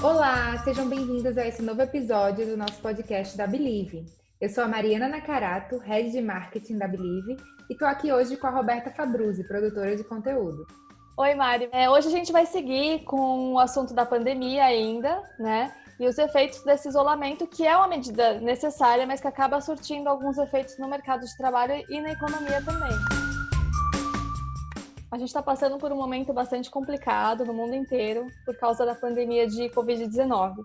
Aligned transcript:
Olá, 0.00 0.56
sejam 0.62 0.88
bem-vindos 0.88 1.36
a 1.36 1.44
esse 1.44 1.60
novo 1.60 1.82
episódio 1.82 2.46
do 2.46 2.56
nosso 2.56 2.80
podcast 2.80 3.36
da 3.36 3.48
Believe. 3.48 4.06
Eu 4.40 4.48
sou 4.48 4.62
a 4.62 4.68
Mariana 4.68 5.08
Nakarato, 5.08 5.76
Head 5.78 6.12
de 6.12 6.22
Marketing 6.22 6.78
da 6.78 6.86
Believe, 6.86 7.36
e 7.68 7.72
estou 7.72 7.88
aqui 7.88 8.12
hoje 8.12 8.36
com 8.36 8.46
a 8.46 8.50
Roberta 8.50 8.92
Fabruzzi, 8.92 9.42
produtora 9.42 9.96
de 9.96 10.04
conteúdo. 10.04 10.64
Oi, 11.16 11.34
Mari. 11.34 11.68
É, 11.72 11.90
hoje 11.90 12.06
a 12.06 12.12
gente 12.12 12.30
vai 12.30 12.46
seguir 12.46 13.02
com 13.02 13.54
o 13.54 13.58
assunto 13.58 13.92
da 13.92 14.06
pandemia 14.06 14.66
ainda, 14.66 15.20
né? 15.36 15.74
E 15.98 16.06
os 16.06 16.16
efeitos 16.16 16.62
desse 16.62 16.86
isolamento, 16.88 17.44
que 17.48 17.66
é 17.66 17.76
uma 17.76 17.88
medida 17.88 18.34
necessária, 18.34 19.04
mas 19.04 19.20
que 19.20 19.26
acaba 19.26 19.60
surtindo 19.60 20.08
alguns 20.08 20.38
efeitos 20.38 20.78
no 20.78 20.88
mercado 20.88 21.26
de 21.26 21.36
trabalho 21.36 21.84
e 21.90 22.00
na 22.00 22.12
economia 22.12 22.62
também. 22.64 23.27
A 25.10 25.16
gente 25.16 25.28
está 25.28 25.42
passando 25.42 25.78
por 25.78 25.90
um 25.90 25.96
momento 25.96 26.34
bastante 26.34 26.70
complicado 26.70 27.44
no 27.44 27.54
mundo 27.54 27.74
inteiro 27.74 28.26
por 28.44 28.56
causa 28.58 28.84
da 28.84 28.94
pandemia 28.94 29.46
de 29.46 29.70
Covid-19. 29.70 30.56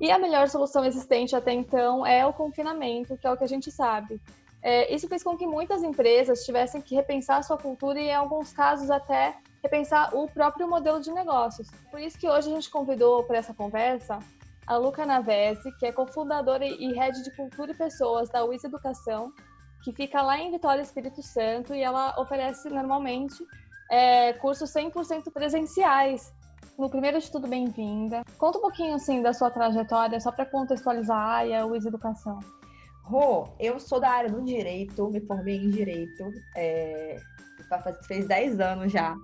E 0.00 0.10
a 0.10 0.18
melhor 0.18 0.48
solução 0.48 0.84
existente 0.84 1.36
até 1.36 1.52
então 1.52 2.04
é 2.06 2.26
o 2.26 2.32
confinamento, 2.32 3.16
que 3.18 3.26
é 3.26 3.30
o 3.30 3.36
que 3.36 3.44
a 3.44 3.48
gente 3.48 3.70
sabe. 3.70 4.20
É, 4.62 4.92
isso 4.92 5.06
fez 5.06 5.22
com 5.22 5.36
que 5.36 5.46
muitas 5.46 5.82
empresas 5.82 6.44
tivessem 6.44 6.80
que 6.80 6.94
repensar 6.94 7.44
sua 7.44 7.58
cultura 7.58 8.00
e, 8.00 8.06
em 8.06 8.14
alguns 8.14 8.52
casos, 8.54 8.90
até 8.90 9.36
repensar 9.62 10.16
o 10.16 10.26
próprio 10.26 10.66
modelo 10.66 11.00
de 11.00 11.12
negócios. 11.12 11.70
Por 11.90 12.00
isso 12.00 12.18
que 12.18 12.28
hoje 12.28 12.50
a 12.50 12.54
gente 12.54 12.70
convidou 12.70 13.24
para 13.24 13.36
essa 13.36 13.52
conversa 13.52 14.18
a 14.66 14.76
Luca 14.78 15.04
Navese, 15.04 15.70
que 15.78 15.84
é 15.84 15.92
cofundadora 15.92 16.64
e 16.64 16.92
head 16.94 17.22
de 17.22 17.36
cultura 17.36 17.72
e 17.72 17.76
pessoas 17.76 18.30
da 18.30 18.42
UIS 18.42 18.64
Educação, 18.64 19.30
que 19.82 19.92
fica 19.92 20.22
lá 20.22 20.38
em 20.38 20.50
Vitória 20.50 20.80
Espírito 20.80 21.22
Santo 21.22 21.74
e 21.74 21.82
ela 21.82 22.18
oferece 22.18 22.70
normalmente 22.70 23.44
é, 23.94 24.32
cursos 24.32 24.72
100% 24.72 25.32
presenciais. 25.32 26.34
No 26.76 26.90
primeiro 26.90 27.20
de 27.20 27.30
tudo, 27.30 27.46
bem-vinda. 27.46 28.24
Conta 28.36 28.58
um 28.58 28.60
pouquinho 28.60 28.96
assim 28.96 29.22
da 29.22 29.32
sua 29.32 29.50
trajetória, 29.50 30.18
só 30.18 30.32
para 30.32 30.44
contextualizar 30.44 31.46
a 31.46 31.64
UIS 31.64 31.86
Educação. 31.86 32.40
Rô, 33.04 33.48
eu 33.60 33.78
sou 33.78 34.00
da 34.00 34.10
área 34.10 34.30
do 34.30 34.42
direito, 34.42 35.08
me 35.10 35.20
formei 35.20 35.56
em 35.56 35.70
direito, 35.70 36.24
é, 36.56 37.16
fez 38.08 38.26
10 38.26 38.58
anos 38.58 38.92
já. 38.92 39.14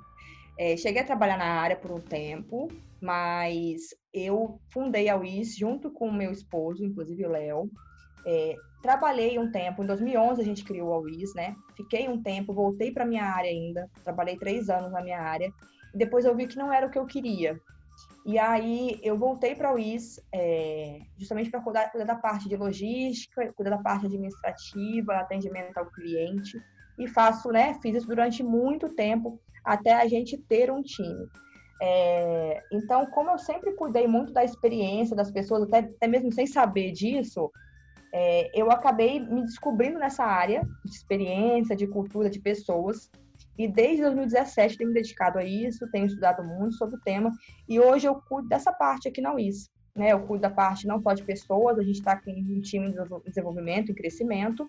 É, 0.56 0.76
cheguei 0.76 1.02
a 1.02 1.06
trabalhar 1.06 1.38
na 1.38 1.60
área 1.60 1.74
por 1.74 1.90
um 1.90 2.00
tempo, 2.00 2.68
mas 3.02 3.80
eu 4.14 4.60
fundei 4.72 5.08
a 5.08 5.16
UIS 5.16 5.56
junto 5.56 5.90
com 5.90 6.06
o 6.06 6.12
meu 6.12 6.30
esposo, 6.30 6.84
inclusive 6.84 7.26
o 7.26 7.30
Léo. 7.30 7.70
É, 8.24 8.54
trabalhei 8.82 9.38
um 9.38 9.50
tempo, 9.50 9.82
em 9.82 9.86
2011 9.86 10.40
a 10.40 10.44
gente 10.44 10.64
criou 10.64 10.92
a 10.92 10.98
UIS, 10.98 11.34
né? 11.34 11.54
Fiquei 11.76 12.08
um 12.08 12.22
tempo, 12.22 12.52
voltei 12.52 12.92
para 12.92 13.04
minha 13.04 13.24
área 13.24 13.50
ainda, 13.50 13.88
trabalhei 14.02 14.36
três 14.36 14.70
anos 14.70 14.92
na 14.92 15.02
minha 15.02 15.20
área, 15.20 15.52
depois 15.94 16.24
eu 16.24 16.34
vi 16.34 16.46
que 16.46 16.56
não 16.56 16.72
era 16.72 16.86
o 16.86 16.90
que 16.90 16.98
eu 16.98 17.06
queria. 17.06 17.60
E 18.24 18.38
aí 18.38 18.98
eu 19.02 19.16
voltei 19.16 19.54
para 19.54 19.70
a 19.70 19.74
UIS 19.74 20.20
é, 20.32 21.00
justamente 21.16 21.50
para 21.50 21.60
cuidar, 21.60 21.90
cuidar 21.90 22.06
da 22.06 22.16
parte 22.16 22.48
de 22.48 22.56
logística, 22.56 23.52
cuidar 23.54 23.70
da 23.70 23.82
parte 23.82 24.06
administrativa, 24.06 25.14
atendimento 25.14 25.76
ao 25.78 25.86
cliente, 25.86 26.60
e 26.98 27.08
faço, 27.08 27.50
né? 27.50 27.78
Fiz 27.82 27.96
isso 27.96 28.06
durante 28.06 28.42
muito 28.42 28.94
tempo 28.94 29.40
até 29.64 29.94
a 29.94 30.06
gente 30.06 30.36
ter 30.36 30.70
um 30.70 30.82
time. 30.82 31.26
É, 31.82 32.62
então, 32.70 33.06
como 33.06 33.30
eu 33.30 33.38
sempre 33.38 33.72
cuidei 33.72 34.06
muito 34.06 34.32
da 34.32 34.44
experiência 34.44 35.16
das 35.16 35.30
pessoas, 35.30 35.62
até, 35.62 35.78
até 35.78 36.06
mesmo 36.06 36.30
sem 36.30 36.46
saber 36.46 36.92
disso, 36.92 37.50
é, 38.12 38.50
eu 38.58 38.70
acabei 38.70 39.20
me 39.20 39.42
descobrindo 39.42 39.98
nessa 39.98 40.24
área 40.24 40.62
de 40.84 40.92
experiência, 40.92 41.76
de 41.76 41.86
cultura, 41.86 42.28
de 42.28 42.40
pessoas. 42.40 43.10
E 43.56 43.68
desde 43.68 44.02
2017 44.02 44.78
tenho 44.78 44.88
me 44.88 44.94
dedicado 44.94 45.38
a 45.38 45.44
isso, 45.44 45.90
tenho 45.90 46.06
estudado 46.06 46.42
muito 46.42 46.76
sobre 46.76 46.96
o 46.96 47.00
tema. 47.00 47.30
E 47.68 47.78
hoje 47.78 48.08
eu 48.08 48.14
cuido 48.14 48.48
dessa 48.48 48.72
parte 48.72 49.08
aqui 49.08 49.20
na 49.20 49.34
UIS. 49.34 49.70
Né? 49.94 50.12
Eu 50.12 50.20
cuido 50.20 50.42
da 50.42 50.50
parte 50.50 50.86
não 50.86 51.00
só 51.00 51.12
de 51.12 51.22
pessoas, 51.22 51.78
a 51.78 51.82
gente 51.82 51.98
está 51.98 52.16
com 52.16 52.30
um 52.30 52.60
time 52.60 52.92
de 52.92 52.98
desenvolvimento 53.26 53.90
e 53.90 53.94
crescimento, 53.94 54.68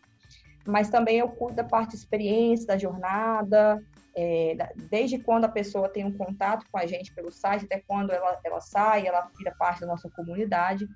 mas 0.65 0.89
também 0.89 1.17
eu 1.17 1.29
cuido 1.29 1.55
da 1.55 1.63
parte 1.63 1.91
de 1.91 1.97
experiência, 1.97 2.67
da 2.67 2.77
jornada, 2.77 3.81
é, 4.15 4.55
desde 4.89 5.17
quando 5.19 5.45
a 5.45 5.49
pessoa 5.49 5.89
tem 5.89 6.05
um 6.05 6.11
contato 6.11 6.65
com 6.71 6.77
a 6.77 6.85
gente 6.85 7.13
pelo 7.13 7.31
site, 7.31 7.65
até 7.65 7.81
quando 7.87 8.11
ela, 8.11 8.39
ela 8.43 8.59
sai, 8.59 9.07
ela 9.07 9.29
vira 9.37 9.55
parte 9.57 9.81
da 9.81 9.87
nossa 9.87 10.09
comunidade. 10.09 10.87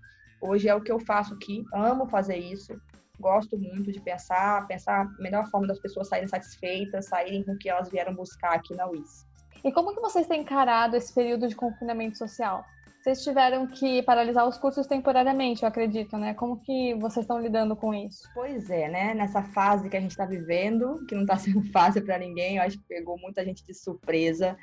Hoje 0.47 0.69
é 0.69 0.75
o 0.75 0.81
que 0.81 0.91
eu 0.91 0.99
faço 0.99 1.33
aqui, 1.33 1.65
amo 1.73 2.05
fazer 2.05 2.37
isso, 2.37 2.79
gosto 3.19 3.57
muito 3.57 3.91
de 3.91 3.99
pensar, 3.99 4.67
pensar 4.67 5.01
a 5.01 5.21
melhor 5.21 5.49
forma 5.49 5.65
das 5.65 5.79
pessoas 5.79 6.07
saírem 6.07 6.27
satisfeitas, 6.27 7.07
saírem 7.07 7.43
com 7.43 7.53
o 7.53 7.57
que 7.57 7.67
elas 7.67 7.89
vieram 7.89 8.13
buscar 8.13 8.53
aqui 8.53 8.75
na 8.75 8.87
UIS. 8.87 9.25
E 9.63 9.71
como 9.71 9.95
que 9.95 10.01
vocês 10.01 10.27
têm 10.27 10.41
encarado 10.41 10.95
esse 10.95 11.11
período 11.11 11.47
de 11.47 11.55
confinamento 11.55 12.17
social? 12.17 12.63
Vocês 13.01 13.23
tiveram 13.23 13.65
que 13.65 14.03
paralisar 14.03 14.47
os 14.47 14.57
cursos 14.57 14.85
temporariamente, 14.85 15.63
eu 15.63 15.67
acredito, 15.67 16.17
né? 16.17 16.35
Como 16.35 16.59
que 16.59 16.93
vocês 16.95 17.23
estão 17.23 17.39
lidando 17.39 17.75
com 17.75 17.93
isso? 17.93 18.27
Pois 18.33 18.69
é, 18.69 18.87
né? 18.87 19.13
Nessa 19.15 19.41
fase 19.41 19.89
que 19.89 19.97
a 19.97 19.99
gente 19.99 20.11
está 20.11 20.25
vivendo, 20.25 21.03
que 21.07 21.15
não 21.15 21.21
está 21.21 21.37
sendo 21.39 21.63
fácil 21.71 22.03
para 22.03 22.19
ninguém, 22.19 22.57
eu 22.57 22.63
acho 22.63 22.77
que 22.77 22.83
pegou 22.87 23.17
muita 23.19 23.43
gente 23.43 23.63
de 23.63 23.73
surpresa, 23.73 24.55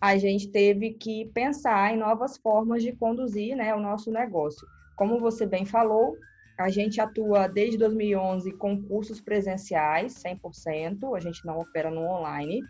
a 0.00 0.16
gente 0.16 0.48
teve 0.48 0.94
que 0.94 1.30
pensar 1.34 1.92
em 1.92 1.98
novas 1.98 2.38
formas 2.38 2.82
de 2.82 2.92
conduzir 2.92 3.54
né, 3.54 3.74
o 3.74 3.80
nosso 3.80 4.10
negócio. 4.10 4.66
Como 4.96 5.20
você 5.20 5.46
bem 5.46 5.64
falou, 5.64 6.16
a 6.58 6.70
gente 6.70 7.00
atua 7.00 7.46
desde 7.46 7.76
2011 7.78 8.52
com 8.52 8.82
cursos 8.82 9.20
presenciais, 9.20 10.14
100%, 10.14 11.16
a 11.16 11.20
gente 11.20 11.44
não 11.44 11.58
opera 11.60 11.90
no 11.90 12.00
online. 12.00 12.62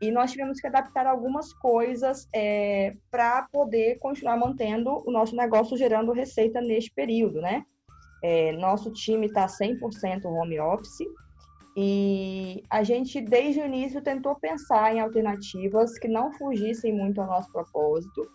E 0.00 0.10
nós 0.10 0.32
tivemos 0.32 0.60
que 0.60 0.66
adaptar 0.66 1.06
algumas 1.06 1.52
coisas 1.54 2.28
é, 2.34 2.94
para 3.10 3.48
poder 3.52 3.98
continuar 3.98 4.36
mantendo 4.36 5.02
o 5.06 5.10
nosso 5.10 5.34
negócio 5.34 5.76
gerando 5.76 6.12
receita 6.12 6.60
neste 6.60 6.92
período, 6.92 7.40
né? 7.40 7.64
É, 8.22 8.52
nosso 8.52 8.92
time 8.92 9.26
está 9.26 9.46
100% 9.46 10.24
home 10.24 10.60
office 10.60 11.06
e 11.76 12.62
a 12.68 12.82
gente, 12.82 13.20
desde 13.20 13.60
o 13.60 13.66
início, 13.66 14.02
tentou 14.02 14.34
pensar 14.34 14.94
em 14.94 15.00
alternativas 15.00 15.98
que 15.98 16.06
não 16.06 16.32
fugissem 16.32 16.92
muito 16.92 17.20
ao 17.20 17.26
nosso 17.26 17.50
propósito, 17.50 18.28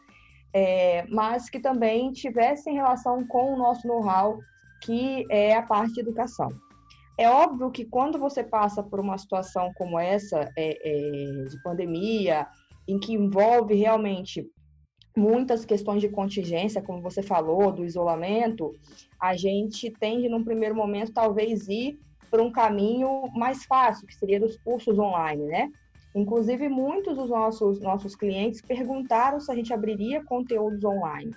é, 0.58 1.06
mas 1.08 1.52
que 1.52 1.60
também 1.60 2.12
tivessem 2.12 2.74
relação 2.74 3.28
com 3.28 3.54
o 3.54 3.58
nosso 3.58 3.88
know-how, 3.88 4.40
que 4.82 5.24
é 5.30 5.56
a 5.56 5.62
parte 5.62 5.94
de 5.94 6.00
educação. 6.00 6.50
É 7.16 7.30
óbvio 7.30 7.70
que 7.70 7.86
quando 7.86 8.18
você 8.18 8.44
passa 8.44 8.82
por 8.82 9.00
uma 9.00 9.20
situação 9.20 9.72
como 9.76 10.00
essa, 10.00 10.52
é, 10.58 10.80
é, 10.84 11.44
de 11.44 11.62
pandemia, 11.62 12.48
em 12.88 12.98
que 12.98 13.14
envolve 13.14 13.76
realmente 13.76 14.50
muitas 15.16 15.64
questões 15.64 16.02
de 16.02 16.10
contingência, 16.10 16.82
como 16.82 17.04
você 17.04 17.22
falou, 17.22 17.72
do 17.72 17.86
isolamento, 17.86 18.72
a 19.22 19.36
gente 19.36 19.92
tende, 20.00 20.28
num 20.28 20.44
primeiro 20.44 20.76
momento, 20.76 21.14
talvez 21.14 21.68
ir 21.68 22.00
para 22.32 22.42
um 22.42 22.52
caminho 22.52 23.30
mais 23.36 23.64
fácil, 23.66 24.08
que 24.08 24.16
seria 24.16 24.40
dos 24.40 24.58
cursos 24.58 24.98
online, 24.98 25.44
né? 25.46 25.70
Inclusive, 26.18 26.68
muitos 26.68 27.16
dos 27.16 27.30
nossos, 27.30 27.80
nossos 27.80 28.16
clientes 28.16 28.60
perguntaram 28.60 29.40
se 29.40 29.52
a 29.52 29.56
gente 29.56 29.72
abriria 29.72 30.24
conteúdos 30.24 30.84
online. 30.84 31.32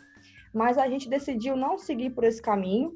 Mas 0.55 0.79
a 0.79 0.89
gente 0.89 1.07
decidiu 1.07 1.55
não 1.55 1.77
seguir 1.77 2.11
por 2.11 2.25
esse 2.25 2.41
caminho, 2.41 2.91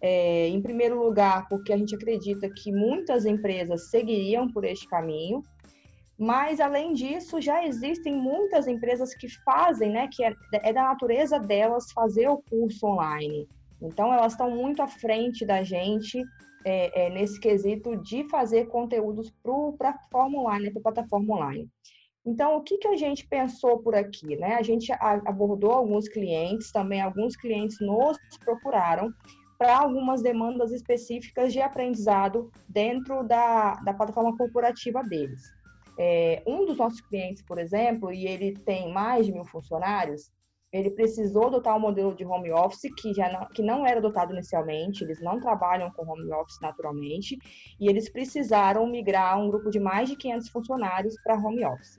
é, 0.00 0.48
em 0.48 0.60
primeiro 0.60 1.00
lugar, 1.00 1.48
porque 1.48 1.72
a 1.72 1.76
gente 1.76 1.94
acredita 1.94 2.50
que 2.50 2.72
muitas 2.72 3.24
empresas 3.24 3.88
seguiriam 3.88 4.48
por 4.48 4.64
este 4.64 4.88
caminho, 4.88 5.40
mas 6.18 6.58
além 6.58 6.92
disso, 6.92 7.40
já 7.40 7.64
existem 7.64 8.12
muitas 8.16 8.66
empresas 8.66 9.14
que 9.14 9.28
fazem, 9.44 9.90
né, 9.90 10.08
que 10.10 10.24
é, 10.24 10.34
é 10.52 10.72
da 10.72 10.82
natureza 10.82 11.38
delas 11.38 11.92
fazer 11.92 12.28
o 12.28 12.42
curso 12.50 12.84
online. 12.84 13.48
Então, 13.80 14.12
elas 14.12 14.32
estão 14.32 14.50
muito 14.50 14.82
à 14.82 14.88
frente 14.88 15.46
da 15.46 15.62
gente 15.62 16.20
é, 16.64 17.06
é, 17.06 17.10
nesse 17.10 17.38
quesito 17.38 17.96
de 17.96 18.24
fazer 18.28 18.66
conteúdos 18.66 19.32
para 19.76 19.90
a 19.90 19.98
forma 20.10 20.40
online, 20.40 20.70
para 20.70 20.80
a 20.80 20.82
plataforma 20.82 21.34
online. 21.34 21.68
Então, 22.24 22.56
o 22.56 22.62
que, 22.62 22.76
que 22.78 22.88
a 22.88 22.96
gente 22.96 23.26
pensou 23.26 23.78
por 23.78 23.94
aqui? 23.94 24.36
Né? 24.36 24.56
A 24.56 24.62
gente 24.62 24.92
abordou 25.00 25.72
alguns 25.72 26.08
clientes, 26.08 26.70
também 26.70 27.00
alguns 27.00 27.36
clientes 27.36 27.78
nos 27.80 28.18
procuraram 28.44 29.12
para 29.58 29.78
algumas 29.78 30.22
demandas 30.22 30.70
específicas 30.70 31.52
de 31.52 31.60
aprendizado 31.60 32.50
dentro 32.68 33.24
da, 33.24 33.74
da 33.76 33.94
plataforma 33.94 34.36
corporativa 34.36 35.02
deles. 35.02 35.42
É, 35.98 36.42
um 36.46 36.64
dos 36.64 36.76
nossos 36.76 37.00
clientes, 37.00 37.42
por 37.42 37.58
exemplo, 37.58 38.12
e 38.12 38.26
ele 38.26 38.52
tem 38.52 38.92
mais 38.92 39.26
de 39.26 39.32
mil 39.32 39.44
funcionários, 39.44 40.30
ele 40.72 40.90
precisou 40.90 41.46
adotar 41.46 41.76
um 41.76 41.80
modelo 41.80 42.14
de 42.14 42.24
home 42.24 42.52
office 42.52 42.92
que, 42.96 43.14
já 43.14 43.32
não, 43.32 43.46
que 43.48 43.62
não 43.62 43.86
era 43.86 43.98
adotado 43.98 44.32
inicialmente, 44.32 45.02
eles 45.02 45.20
não 45.20 45.40
trabalham 45.40 45.90
com 45.90 46.06
home 46.06 46.30
office 46.32 46.60
naturalmente, 46.60 47.38
e 47.80 47.88
eles 47.88 48.10
precisaram 48.10 48.86
migrar 48.86 49.40
um 49.40 49.48
grupo 49.48 49.70
de 49.70 49.80
mais 49.80 50.08
de 50.08 50.16
500 50.16 50.48
funcionários 50.50 51.14
para 51.22 51.38
home 51.38 51.64
office. 51.64 51.96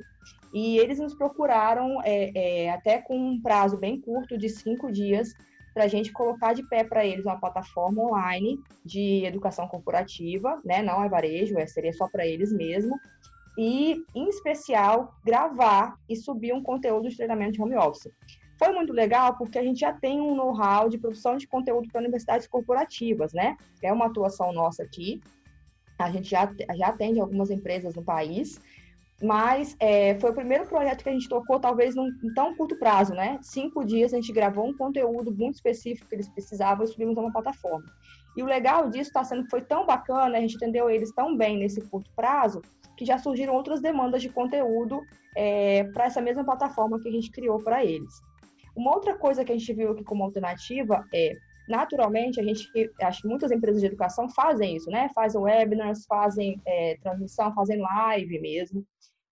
E 0.54 0.77
eles 0.77 1.00
nos 1.00 1.16
procuraram 1.16 2.01
é, 2.04 2.31
é, 2.36 2.69
até 2.71 3.00
com 3.00 3.18
um 3.18 3.42
prazo 3.42 3.77
bem 3.77 4.00
curto 4.00 4.38
de 4.38 4.50
cinco 4.50 4.92
dias 4.92 5.33
para 5.74 5.83
a 5.83 5.88
gente 5.88 6.12
colocar 6.12 6.54
de 6.54 6.68
pé 6.68 6.83
para 6.83 7.06
eles 7.06 7.25
uma 7.25 7.39
plataforma 7.39 8.04
online 8.04 8.57
de 8.83 9.24
educação 9.25 9.68
corporativa, 9.68 10.60
né? 10.66 10.81
Não 10.81 11.04
é 11.04 11.10
varejo, 11.10 11.57
é, 11.57 11.68
seria 11.68 11.94
só 11.94 12.07
para 12.07 12.25
eles 12.25 12.51
mesmo. 12.51 13.00
E, 13.57 14.04
em 14.16 14.30
especial, 14.30 15.13
gravar 15.24 15.95
e 16.07 16.16
subir 16.16 16.54
um 16.54 16.63
conteúdo 16.63 17.10
de 17.10 17.16
treinamento 17.16 17.54
de 17.54 17.62
home 17.62 17.75
office. 17.75 18.12
Foi 18.59 18.73
muito 18.73 18.91
legal 18.91 19.38
porque 19.38 19.57
a 19.57 19.63
gente 19.63 19.79
já 19.79 19.94
tem 19.94 20.19
um 20.19 20.35
know-how 20.35 20.89
de 20.89 20.97
produção 20.97 21.38
de 21.38 21.47
conteúdo 21.47 21.88
para 21.89 22.01
universidades 22.01 22.45
corporativas, 22.45 23.31
né? 23.31 23.56
É 23.81 23.91
uma 23.91 24.07
atuação 24.07 24.51
nossa 24.51 24.83
aqui. 24.83 25.21
A 25.97 26.11
gente 26.11 26.29
já, 26.29 26.51
já 26.75 26.88
atende 26.88 27.21
algumas 27.21 27.50
empresas 27.50 27.95
no 27.95 28.03
país, 28.03 28.59
mas 29.21 29.75
é, 29.79 30.19
foi 30.19 30.31
o 30.31 30.33
primeiro 30.33 30.65
projeto 30.65 31.03
que 31.03 31.09
a 31.09 31.13
gente 31.13 31.29
tocou, 31.29 31.59
talvez 31.59 31.95
num, 31.95 32.11
tão 32.35 32.53
curto 32.56 32.77
prazo, 32.77 33.13
né? 33.13 33.39
Cinco 33.41 33.85
dias 33.85 34.13
a 34.13 34.17
gente 34.17 34.33
gravou 34.33 34.67
um 34.67 34.75
conteúdo 34.75 35.31
muito 35.31 35.56
específico 35.56 36.07
que 36.07 36.15
eles 36.15 36.27
precisavam 36.27 36.83
e 36.83 36.88
subimos 36.88 37.17
a 37.17 37.21
uma 37.21 37.31
plataforma. 37.31 37.85
E 38.35 38.44
o 38.44 38.45
legal 38.45 38.89
disso 38.89 39.09
está 39.09 39.23
sendo 39.23 39.44
que 39.44 39.50
foi 39.50 39.61
tão 39.61 39.85
bacana, 39.85 40.38
a 40.38 40.41
gente 40.41 40.56
entendeu 40.56 40.89
eles 40.89 41.13
tão 41.13 41.35
bem 41.35 41.57
nesse 41.57 41.81
curto 41.81 42.11
prazo, 42.13 42.61
que 42.97 43.06
já 43.06 43.17
surgiram 43.17 43.53
outras 43.53 43.81
demandas 43.81 44.21
de 44.21 44.29
conteúdo 44.29 45.01
é, 45.35 45.85
para 45.94 46.06
essa 46.06 46.21
mesma 46.21 46.44
plataforma 46.44 47.00
que 47.00 47.07
a 47.07 47.11
gente 47.11 47.31
criou 47.31 47.59
para 47.59 47.83
eles. 47.83 48.28
Uma 48.79 48.95
outra 48.95 49.13
coisa 49.17 49.43
que 49.43 49.51
a 49.51 49.57
gente 49.57 49.73
viu 49.73 49.91
aqui 49.91 50.03
como 50.05 50.23
alternativa 50.23 51.03
é 51.13 51.33
naturalmente, 51.67 52.39
a 52.39 52.43
gente, 52.43 52.65
acho 53.01 53.21
que 53.21 53.27
muitas 53.27 53.51
empresas 53.51 53.81
de 53.81 53.87
educação 53.87 54.29
fazem 54.29 54.75
isso, 54.75 54.89
né? 54.89 55.09
Fazem 55.13 55.41
webinars, 55.41 56.05
fazem 56.07 56.59
é, 56.65 56.97
transmissão, 57.03 57.53
fazem 57.53 57.77
live 57.79 58.39
mesmo. 58.39 58.83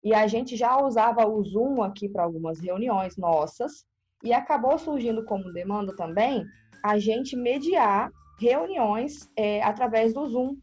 E 0.03 0.13
a 0.13 0.27
gente 0.27 0.55
já 0.57 0.77
usava 0.77 1.25
o 1.25 1.41
Zoom 1.43 1.81
aqui 1.81 2.09
para 2.09 2.23
algumas 2.23 2.59
reuniões 2.59 3.15
nossas, 3.17 3.85
e 4.23 4.33
acabou 4.33 4.77
surgindo 4.77 5.23
como 5.23 5.53
demanda 5.53 5.95
também 5.95 6.45
a 6.83 6.97
gente 6.97 7.35
mediar 7.35 8.11
reuniões 8.39 9.29
é, 9.35 9.63
através 9.63 10.13
do 10.13 10.27
Zoom 10.27 10.57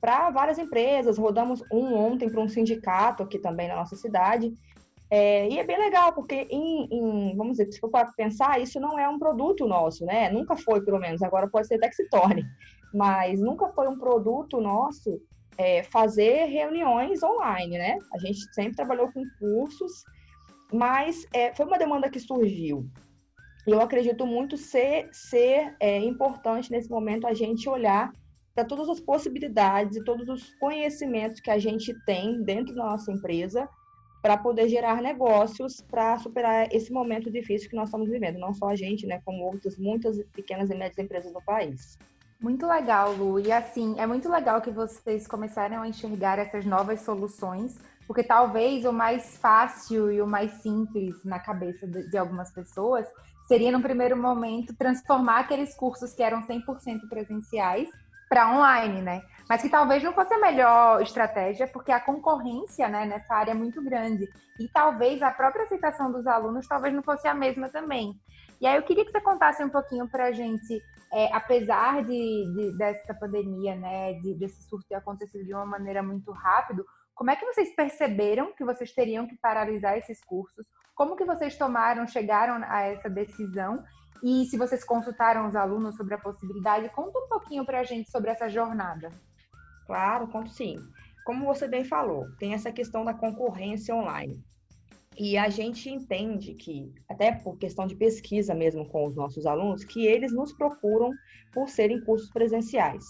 para 0.00 0.30
várias 0.30 0.58
empresas. 0.58 1.18
Rodamos 1.18 1.62
um 1.70 1.94
ontem 1.94 2.30
para 2.30 2.40
um 2.40 2.48
sindicato 2.48 3.22
aqui 3.22 3.38
também 3.38 3.68
na 3.68 3.76
nossa 3.76 3.96
cidade. 3.96 4.52
É, 5.10 5.48
e 5.48 5.58
é 5.58 5.64
bem 5.64 5.76
legal, 5.76 6.12
porque, 6.12 6.46
em, 6.48 6.86
em, 6.90 7.36
vamos 7.36 7.56
dizer, 7.56 7.72
se 7.72 7.80
for 7.80 7.90
pensar, 8.16 8.60
isso 8.60 8.78
não 8.78 8.96
é 8.96 9.08
um 9.08 9.18
produto 9.18 9.66
nosso, 9.66 10.04
né? 10.04 10.30
Nunca 10.30 10.56
foi, 10.56 10.80
pelo 10.82 11.00
menos. 11.00 11.20
Agora 11.20 11.48
pode 11.48 11.66
ser 11.66 11.74
até 11.74 11.88
que 11.88 11.96
se 11.96 12.08
torne. 12.08 12.44
Mas 12.94 13.40
nunca 13.40 13.68
foi 13.70 13.88
um 13.88 13.98
produto 13.98 14.60
nosso 14.60 15.20
é, 15.58 15.82
fazer 15.82 16.44
reuniões 16.46 17.22
online, 17.22 17.76
né? 17.76 17.98
A 18.14 18.18
gente 18.18 18.38
sempre 18.54 18.76
trabalhou 18.76 19.10
com 19.12 19.22
cursos, 19.38 20.04
mas 20.72 21.26
é, 21.34 21.52
foi 21.54 21.66
uma 21.66 21.78
demanda 21.78 22.08
que 22.08 22.20
surgiu. 22.20 22.88
E 23.66 23.72
eu 23.72 23.80
acredito 23.80 24.24
muito 24.24 24.56
ser, 24.56 25.08
ser 25.12 25.74
é, 25.80 25.98
importante 25.98 26.70
nesse 26.70 26.88
momento 26.88 27.26
a 27.26 27.34
gente 27.34 27.68
olhar 27.68 28.12
para 28.54 28.64
todas 28.64 28.88
as 28.88 29.00
possibilidades 29.00 29.96
e 29.96 30.04
todos 30.04 30.28
os 30.28 30.54
conhecimentos 30.54 31.40
que 31.40 31.50
a 31.50 31.58
gente 31.58 31.94
tem 32.04 32.42
dentro 32.42 32.74
da 32.74 32.84
nossa 32.84 33.12
empresa 33.12 33.68
para 34.22 34.36
poder 34.36 34.68
gerar 34.68 35.00
negócios 35.00 35.80
para 35.80 36.18
superar 36.18 36.68
esse 36.72 36.92
momento 36.92 37.30
difícil 37.30 37.70
que 37.70 37.76
nós 37.76 37.88
estamos 37.88 38.08
vivendo, 38.08 38.38
não 38.38 38.52
só 38.52 38.68
a 38.68 38.76
gente, 38.76 39.06
né, 39.06 39.20
como 39.24 39.44
outras 39.44 39.76
muitas 39.78 40.22
pequenas 40.32 40.70
e 40.70 40.74
médias 40.74 40.98
empresas 40.98 41.32
do 41.32 41.40
país. 41.40 41.98
Muito 42.40 42.66
legal, 42.66 43.12
Lu. 43.12 43.38
E 43.38 43.52
assim, 43.52 43.94
é 43.98 44.06
muito 44.06 44.28
legal 44.28 44.62
que 44.62 44.70
vocês 44.70 45.26
começaram 45.26 45.82
a 45.82 45.88
enxergar 45.88 46.38
essas 46.38 46.64
novas 46.64 47.02
soluções, 47.02 47.78
porque 48.06 48.22
talvez 48.22 48.84
o 48.86 48.92
mais 48.92 49.36
fácil 49.36 50.10
e 50.10 50.22
o 50.22 50.26
mais 50.26 50.50
simples 50.62 51.22
na 51.24 51.38
cabeça 51.38 51.86
de, 51.86 52.16
algumas 52.16 52.50
pessoas 52.50 53.06
seria, 53.46 53.70
no 53.70 53.82
primeiro 53.82 54.16
momento, 54.16 54.74
transformar 54.74 55.40
aqueles 55.40 55.74
cursos 55.74 56.14
que 56.14 56.22
eram 56.22 56.42
100% 56.46 57.08
presenciais 57.08 57.88
para 58.30 58.48
online, 58.48 59.02
né? 59.02 59.22
Mas 59.48 59.60
que 59.60 59.68
talvez 59.68 60.00
não 60.04 60.12
fosse 60.12 60.32
a 60.32 60.38
melhor 60.38 61.02
estratégia, 61.02 61.66
porque 61.66 61.90
a 61.90 61.98
concorrência 61.98 62.88
né, 62.88 63.04
nessa 63.04 63.34
área 63.34 63.50
é 63.50 63.54
muito 63.54 63.82
grande. 63.82 64.28
E 64.60 64.68
talvez 64.68 65.20
a 65.20 65.32
própria 65.32 65.64
aceitação 65.64 66.12
dos 66.12 66.24
alunos 66.28 66.68
talvez 66.68 66.94
não 66.94 67.02
fosse 67.02 67.26
a 67.26 67.34
mesma 67.34 67.68
também. 67.68 68.14
E 68.60 68.66
aí 68.68 68.76
eu 68.76 68.84
queria 68.84 69.04
que 69.04 69.10
você 69.10 69.20
contasse 69.20 69.64
um 69.64 69.68
pouquinho 69.68 70.08
para 70.08 70.26
a 70.26 70.32
gente, 70.32 70.80
é, 71.12 71.34
apesar 71.34 72.04
de, 72.04 72.54
de, 72.54 72.78
dessa 72.78 73.12
pandemia, 73.12 73.74
né, 73.74 74.12
de, 74.20 74.34
desse 74.34 74.62
surto 74.68 74.86
ter 74.88 74.94
acontecido 74.94 75.44
de 75.44 75.52
uma 75.52 75.66
maneira 75.66 76.00
muito 76.00 76.30
rápido, 76.30 76.86
como 77.12 77.32
é 77.32 77.36
que 77.36 77.44
vocês 77.44 77.74
perceberam 77.74 78.54
que 78.54 78.64
vocês 78.64 78.92
teriam 78.92 79.26
que 79.26 79.36
paralisar 79.36 79.98
esses 79.98 80.22
cursos? 80.24 80.64
Como 80.94 81.16
que 81.16 81.24
vocês 81.24 81.56
tomaram, 81.56 82.06
chegaram 82.06 82.62
a 82.64 82.82
essa 82.82 83.10
decisão? 83.10 83.82
E 84.22 84.44
se 84.46 84.56
vocês 84.56 84.84
consultaram 84.84 85.46
os 85.46 85.56
alunos 85.56 85.96
sobre 85.96 86.14
a 86.14 86.18
possibilidade, 86.18 86.88
conta 86.90 87.18
um 87.18 87.28
pouquinho 87.28 87.64
para 87.64 87.80
a 87.80 87.84
gente 87.84 88.10
sobre 88.10 88.30
essa 88.30 88.48
jornada. 88.48 89.10
Claro, 89.86 90.28
conto 90.28 90.50
sim. 90.50 90.76
Como 91.24 91.46
você 91.46 91.66
bem 91.66 91.84
falou, 91.84 92.26
tem 92.38 92.54
essa 92.54 92.70
questão 92.70 93.04
da 93.04 93.14
concorrência 93.14 93.94
online. 93.94 94.42
E 95.18 95.36
a 95.36 95.48
gente 95.48 95.90
entende 95.90 96.54
que, 96.54 96.94
até 97.08 97.32
por 97.32 97.58
questão 97.58 97.86
de 97.86 97.94
pesquisa 97.94 98.54
mesmo 98.54 98.88
com 98.88 99.06
os 99.06 99.14
nossos 99.14 99.46
alunos, 99.46 99.84
que 99.84 100.06
eles 100.06 100.32
nos 100.32 100.52
procuram 100.52 101.12
por 101.52 101.68
serem 101.68 102.00
cursos 102.04 102.30
presenciais. 102.30 103.04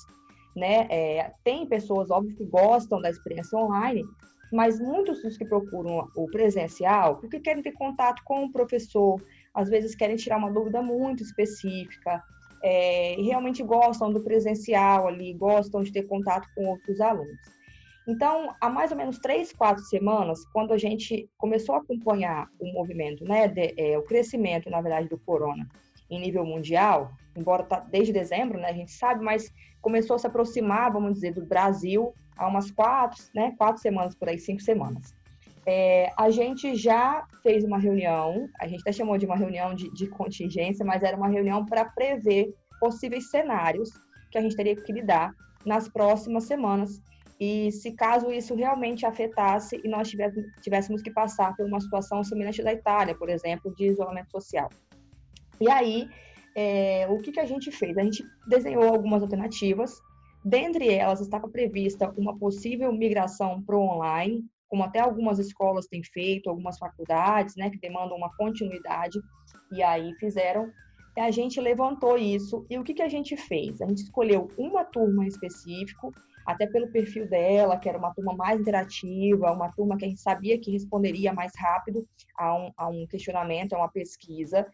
Né? 0.57 0.87
É, 0.91 1.33
tem 1.45 1.67
pessoas, 1.67 2.11
óbvio, 2.11 2.35
que 2.37 2.45
gostam 2.45 3.01
da 3.01 3.11
experiência 3.11 3.57
online, 3.59 4.05
mas 4.53 4.81
muitos 4.81 5.23
dos 5.23 5.37
que 5.37 5.45
procuram 5.45 6.09
o 6.17 6.27
presencial, 6.27 7.17
porque 7.19 7.39
querem 7.39 7.63
ter 7.63 7.73
contato 7.73 8.23
com 8.25 8.45
o 8.45 8.51
professor, 8.51 9.23
às 9.55 9.69
vezes 9.69 9.95
querem 9.95 10.17
tirar 10.17 10.37
uma 10.37 10.51
dúvida 10.51 10.83
muito 10.83 11.23
específica, 11.23 12.23
é, 12.63 13.19
e 13.19 13.23
realmente 13.23 13.63
gostam 13.63 14.13
do 14.13 14.21
presencial 14.21 15.09
ali, 15.09 15.33
gostam 15.33 15.83
de 15.83 15.93
ter 15.93 16.03
contato 16.03 16.49
com 16.55 16.67
outros 16.67 17.01
alunos. 17.01 17.39
Então, 18.07 18.55
há 18.61 18.69
mais 18.69 18.91
ou 18.91 18.97
menos 18.97 19.19
três, 19.19 19.53
quatro 19.53 19.83
semanas, 19.85 20.45
quando 20.53 20.73
a 20.73 20.79
gente 20.79 21.29
começou 21.39 21.75
a 21.75 21.79
acompanhar 21.79 22.49
o 22.59 22.73
movimento, 22.73 23.25
né, 23.25 23.47
de, 23.47 23.75
é, 23.77 23.99
o 23.99 24.03
crescimento, 24.03 24.69
na 24.69 24.81
verdade, 24.81 25.09
do 25.09 25.19
corona 25.19 25.67
em 26.11 26.21
nível 26.21 26.45
mundial, 26.45 27.13
embora 27.37 27.63
tá 27.63 27.79
desde 27.79 28.13
dezembro, 28.13 28.59
né, 28.59 28.69
a 28.69 28.75
gente 28.75 28.91
sabe, 28.91 29.25
mas 29.25 29.53
começou 29.81 30.17
a 30.17 30.19
se 30.19 30.27
aproximar, 30.27 30.93
vamos 30.93 31.15
dizer, 31.15 31.33
do 31.33 31.45
Brasil 31.45 32.13
há 32.37 32.49
umas 32.49 32.71
quatro, 32.71 33.23
né, 33.35 33.55
quatro 33.57 33.81
semanas 33.81 34.15
por 34.15 34.29
aí, 34.29 34.39
cinco 34.39 34.61
semanas. 34.63 35.15
É, 35.73 36.11
a 36.17 36.31
gente 36.31 36.75
já 36.75 37.25
fez 37.45 37.63
uma 37.63 37.79
reunião, 37.79 38.49
a 38.61 38.67
gente 38.67 38.81
até 38.81 38.91
chamou 38.91 39.17
de 39.17 39.25
uma 39.25 39.37
reunião 39.37 39.73
de, 39.73 39.89
de 39.93 40.09
contingência, 40.09 40.85
mas 40.85 41.01
era 41.05 41.17
uma 41.17 41.29
reunião 41.29 41.65
para 41.65 41.85
prever 41.85 42.53
possíveis 42.81 43.31
cenários 43.31 43.89
que 44.33 44.39
a 44.39 44.41
gente 44.41 44.57
teria 44.57 44.75
que 44.75 44.93
lidar 44.93 45.31
nas 45.65 45.89
próximas 45.89 46.43
semanas. 46.43 47.01
E 47.39 47.71
se 47.71 47.93
caso 47.93 48.33
isso 48.33 48.53
realmente 48.57 49.07
afetasse 49.07 49.81
e 49.85 49.89
nós 49.89 50.11
tivéssemos, 50.61 51.03
que 51.03 51.13
passar 51.13 51.55
por 51.57 51.65
uma 51.65 51.81
situação 51.81 52.25
semelhante 52.25 52.65
da 52.65 52.73
Itália, 52.73 53.15
por 53.15 53.29
exemplo, 53.29 53.73
de 53.77 53.87
isolamento 53.87 54.33
social. 54.33 54.69
E 55.61 55.71
aí, 55.71 56.09
é, 56.57 57.07
o 57.09 57.19
que, 57.19 57.31
que 57.31 57.39
a 57.39 57.47
gente 57.47 57.71
fez? 57.71 57.97
A 57.97 58.03
gente 58.03 58.25
desenhou 58.49 58.83
algumas 58.83 59.23
alternativas. 59.23 59.93
Dentre 60.45 60.93
elas, 60.93 61.21
estava 61.21 61.49
prevista 61.49 62.13
uma 62.17 62.37
possível 62.37 62.93
migração 62.93 63.63
para 63.63 63.77
o 63.77 63.83
online, 63.83 64.45
como 64.71 64.85
até 64.85 65.01
algumas 65.01 65.39
escolas 65.41 65.87
têm 65.87 66.03
feito, 66.03 66.49
algumas 66.49 66.79
faculdades, 66.79 67.57
né, 67.57 67.69
que 67.69 67.79
demandam 67.79 68.17
uma 68.17 68.35
continuidade, 68.37 69.21
e 69.73 69.83
aí 69.83 70.15
fizeram. 70.15 70.71
A 71.19 71.31
gente 71.31 71.61
levantou 71.61 72.17
isso, 72.17 72.65
e 72.71 72.79
o 72.79 72.85
que, 72.85 72.95
que 72.95 73.03
a 73.03 73.09
gente 73.09 73.37
fez? 73.37 73.83
A 73.83 73.87
gente 73.87 74.05
escolheu 74.05 74.49
uma 74.57 74.85
turma 74.85 75.25
em 75.25 75.29
específico, 75.29 76.15
até 76.47 76.67
pelo 76.67 76.89
perfil 76.89 77.29
dela, 77.29 77.77
que 77.77 77.89
era 77.89 77.99
uma 77.99 78.15
turma 78.15 78.35
mais 78.35 78.61
interativa, 78.61 79.53
uma 79.53 79.71
turma 79.73 79.99
que 79.99 80.05
a 80.05 80.09
gente 80.09 80.21
sabia 80.21 80.59
que 80.59 80.71
responderia 80.71 81.33
mais 81.33 81.53
rápido 81.57 82.07
a 82.39 82.55
um, 82.55 82.73
a 82.77 82.89
um 82.89 83.07
questionamento, 83.07 83.75
a 83.75 83.79
uma 83.79 83.89
pesquisa. 83.89 84.67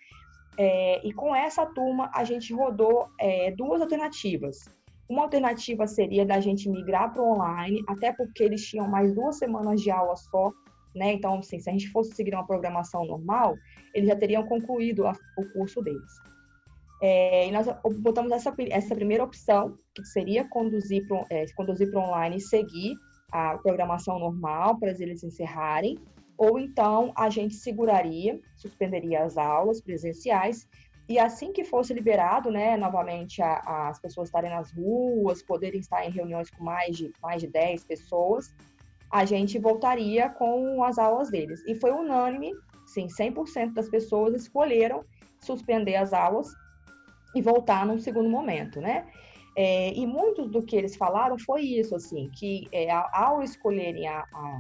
É, 0.59 1.07
e 1.07 1.13
com 1.13 1.35
essa 1.35 1.67
turma, 1.67 2.11
a 2.15 2.23
gente 2.23 2.53
rodou 2.53 3.09
é, 3.19 3.51
duas 3.51 3.81
alternativas. 3.81 4.71
Uma 5.09 5.23
alternativa 5.23 5.87
seria 5.87 6.27
da 6.27 6.41
gente 6.41 6.69
migrar 6.69 7.13
para 7.13 7.23
online, 7.23 7.83
até 7.87 8.13
porque 8.13 8.43
eles 8.43 8.67
tinham 8.67 8.89
mais 8.89 9.15
duas 9.15 9.39
semanas 9.39 9.81
de 9.81 9.91
aula 9.91 10.17
só, 10.17 10.53
né? 10.95 11.13
Então, 11.13 11.39
assim, 11.39 11.61
se 11.61 11.69
a 11.71 11.73
gente 11.73 11.91
fosse 11.91 12.13
seguir 12.15 12.35
uma 12.35 12.47
programação 12.47 13.05
normal, 13.05 13.55
eles 13.95 14.09
já 14.09 14.17
teriam 14.17 14.45
concluído 14.47 15.07
a, 15.07 15.13
o 15.39 15.53
curso 15.53 15.81
deles. 15.83 16.13
É, 17.01 17.47
e 17.47 17.53
nós 17.53 17.67
botamos 18.01 18.33
essa, 18.33 18.55
essa 18.71 18.95
primeira 18.95 19.23
opção, 19.23 19.77
que 19.95 20.05
seria 20.05 20.49
conduzir 20.49 21.07
para 21.07 21.25
é, 21.31 21.45
conduzir 21.55 21.95
online 21.95 22.37
e 22.37 22.41
seguir 22.41 22.95
a 23.31 23.59
programação 23.59 24.19
normal 24.19 24.79
para 24.79 24.91
eles 24.91 25.23
encerrarem, 25.23 25.99
ou 26.39 26.59
então 26.59 27.13
a 27.17 27.31
gente 27.31 27.55
seguraria, 27.55 28.41
suspenderia 28.57 29.25
as 29.25 29.37
aulas 29.37 29.81
presenciais 29.81 30.67
e 31.09 31.19
assim 31.19 31.53
que 31.53 31.65
fosse 31.65 31.95
liberado, 31.95 32.51
né, 32.51 32.77
novamente 32.77 33.41
a, 33.41 33.89
as 33.89 33.99
pessoas 34.01 34.29
estarem 34.29 34.51
nas 34.51 34.73
ruas, 34.73 35.43
poderem 35.43 35.79
estar 35.79 36.05
em 36.05 36.11
reuniões 36.11 36.51
com 36.51 36.65
mais 36.65 36.97
de, 36.97 37.13
mais 37.23 37.41
de 37.41 37.47
10 37.47 37.85
pessoas, 37.85 38.53
a 39.11 39.25
gente 39.25 39.59
voltaria 39.59 40.29
com 40.29 40.83
as 40.83 40.99
aulas 40.99 41.31
deles. 41.31 41.63
E 41.67 41.77
foi 41.77 41.93
unânime, 41.93 42.53
sim, 42.87 43.07
100% 43.07 43.73
das 43.73 43.89
pessoas 43.89 44.35
escolheram 44.35 45.05
suspender 45.41 45.95
as 45.95 46.13
aulas 46.13 46.49
e 47.35 47.41
voltar 47.41 47.87
num 47.87 47.99
segundo 47.99 48.29
momento, 48.29 48.81
né? 48.81 49.07
É, 49.57 49.93
e 49.95 50.07
muito 50.07 50.47
do 50.47 50.63
que 50.63 50.77
eles 50.77 50.97
falaram 50.97 51.39
foi 51.39 51.63
isso, 51.63 51.95
assim, 51.95 52.29
que 52.31 52.67
é, 52.73 52.91
ao 52.91 53.43
escolherem 53.43 54.07
a, 54.07 54.21
a, 54.21 54.59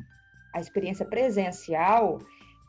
a 0.55 0.61
experiência 0.61 1.05
presencial, 1.05 2.19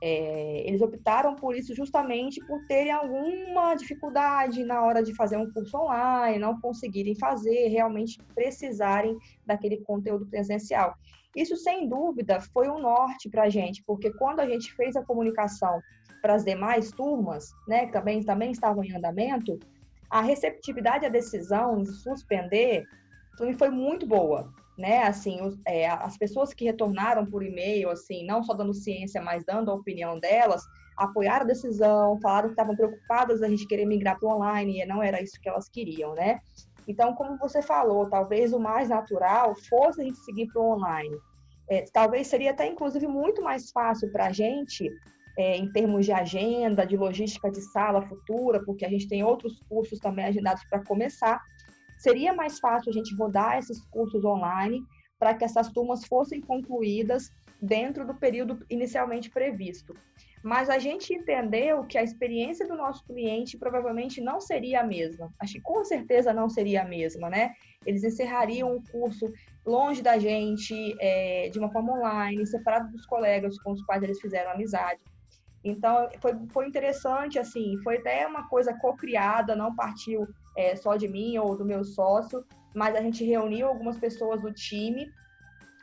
É, 0.01 0.63
eles 0.68 0.82
optaram 0.82 1.36
por 1.36 1.56
isso 1.56 1.74
justamente 1.74 2.39
por 2.46 2.63
terem 2.68 2.92
alguma 2.92 3.74
dificuldade 3.74 4.63
na 4.63 4.84
hora 4.84 5.01
de 5.01 5.16
fazer 5.16 5.38
um 5.38 5.51
curso 5.51 5.75
online, 5.75 6.38
não 6.38 6.60
conseguirem 6.62 7.16
fazer, 7.16 7.68
realmente 7.70 8.20
precisarem 8.36 9.18
daquele 9.46 9.77
conteúdo 9.77 10.27
presencial. 10.27 10.94
Isso, 11.36 11.56
sem 11.58 11.88
dúvida, 11.88 12.39
foi 12.39 12.70
um 12.70 12.80
norte 12.80 13.30
para 13.30 13.44
a 13.44 13.50
gente, 13.50 13.84
porque 13.86 14.12
quando 14.13 14.39
a 14.39 14.48
gente 14.48 14.74
fez 14.75 14.96
a 14.96 15.04
comunicação 15.04 15.82
para 16.22 16.36
as 16.36 16.44
demais 16.44 16.92
turmas, 16.92 17.51
né, 17.68 17.86
que 17.88 17.92
também, 17.92 18.24
também 18.24 18.51
estavam 18.51 18.84
em 18.84 18.96
andamento, 18.96 19.60
a 20.10 20.22
receptividade 20.22 21.06
à 21.06 21.10
decisão 21.10 21.82
de 21.82 21.92
suspender 21.92 22.86
foi 23.58 23.70
muito 23.70 24.06
boa 24.06 24.51
né? 24.78 25.04
Assim, 25.04 25.40
é, 25.66 25.90
as 25.90 26.18
pessoas 26.18 26.54
que 26.54 26.66
retornaram 26.66 27.26
por 27.26 27.44
e-mail, 27.44 27.90
assim, 27.90 28.26
não 28.26 28.44
só 28.44 28.54
dando 28.54 28.74
ciência, 28.74 29.22
mas 29.22 29.44
dando 29.44 29.72
a 29.72 29.74
opinião 29.74 30.20
delas, 30.20 30.64
apoiaram 30.96 31.46
a 31.46 31.48
decisão, 31.48 32.20
falaram 32.22 32.50
que 32.50 32.54
estavam 32.54 32.76
preocupadas 32.76 33.42
a 33.42 33.48
gente 33.48 33.68
querer 33.68 33.86
migrar 33.86 34.20
para 34.20 34.30
online 34.30 34.82
e 34.82 34.86
não 34.86 35.02
era 35.02 35.22
isso 35.22 35.40
que 35.42 35.50
elas 35.50 35.68
queriam, 35.70 36.14
né? 36.14 36.40
Então, 36.88 37.14
como 37.14 37.38
você 37.38 37.62
falou, 37.62 38.10
talvez 38.10 38.54
o 38.54 38.60
mais 38.60 38.90
natural 38.90 39.54
fosse 39.68 40.02
a 40.02 40.04
gente 40.06 40.18
seguir 40.20 40.48
para 40.48 40.62
o 40.62 40.72
online. 40.74 41.18
É, 41.70 41.84
talvez 41.92 42.28
seria 42.28 42.52
até, 42.52 42.66
inclusive, 42.66 43.08
muito 43.08 43.42
mais 43.42 43.72
fácil 43.72 44.10
para 44.12 44.28
a 44.28 44.32
gente, 44.32 44.90
é, 45.38 45.58
em 45.58 45.70
termos 45.72 46.06
de 46.06 46.14
agenda, 46.14 46.86
de 46.86 46.96
logística 46.96 47.52
de 47.52 47.62
sala 47.62 48.02
futura, 48.02 48.64
porque 48.64 48.86
a 48.86 48.90
gente 48.90 49.08
tem 49.08 49.24
outros 49.24 49.60
cursos 49.70 50.00
também 50.00 50.26
agendados 50.26 50.64
para 50.70 50.84
começar, 50.84 51.42
seria 51.98 52.34
mais 52.34 52.60
fácil 52.60 52.89
a 52.89 52.94
gente 52.94 53.16
rodar 53.16 53.58
esses 53.58 53.84
cursos 53.88 54.24
online 54.24 54.84
para 55.20 55.34
que 55.34 55.44
essas 55.44 55.70
turmas 55.70 56.06
fossem 56.06 56.39
concluídas 56.42 57.32
dentro 57.62 58.06
do 58.06 58.13
período 58.16 58.63
inicialmente 58.70 59.30
previsto. 59.30 59.94
Mas 60.44 60.70
a 60.70 60.77
gente 60.77 61.13
entendeu 61.13 61.84
que 61.84 61.98
a 61.98 62.04
experiência 62.04 62.68
do 62.68 62.75
nosso 62.75 63.04
cliente 63.06 63.58
provavelmente 63.58 64.22
não 64.22 64.39
seria 64.39 64.82
a 64.82 64.84
mesma. 64.84 65.34
Acho 65.42 65.54
que 65.54 65.62
com 65.62 65.84
certeza 65.84 66.32
não 66.32 66.48
seria 66.48 66.84
a 66.84 66.86
mesma, 66.86 67.30
né? 67.30 67.54
Eles 67.86 68.04
encerrariam 68.04 68.75
o 68.75 68.84
curso 68.92 69.25
longe 69.66 70.01
da 70.01 70.18
gente, 70.20 70.96
é, 71.00 71.50
de 71.50 71.58
uma 71.58 71.72
forma 71.72 71.94
online, 71.94 72.46
separado 72.46 72.92
dos 72.92 73.06
colegas 73.08 73.60
com 73.62 73.72
os 73.72 73.84
quais 73.84 74.04
eles 74.04 74.22
fizeram 74.22 74.51
amizade. 74.51 75.01
Então, 75.70 76.10
foi, 76.20 76.34
foi 76.50 76.68
interessante, 76.68 77.38
assim, 77.38 77.78
foi 77.84 77.98
até 77.98 78.26
uma 78.26 78.48
coisa 78.48 78.74
co-criada, 78.74 79.56
não 79.56 79.76
partiu 79.76 80.28
é, 80.56 80.76
só 80.76 80.96
de 80.96 81.08
mim 81.08 81.38
ou 81.38 81.58
do 81.58 81.66
meu 81.66 81.84
sócio, 81.84 82.46
mas 82.76 82.96
a 82.96 83.02
gente 83.02 83.24
reuniu 83.24 83.68
algumas 83.68 83.98
pessoas 83.98 84.42
do 84.42 84.52
time 84.52 85.12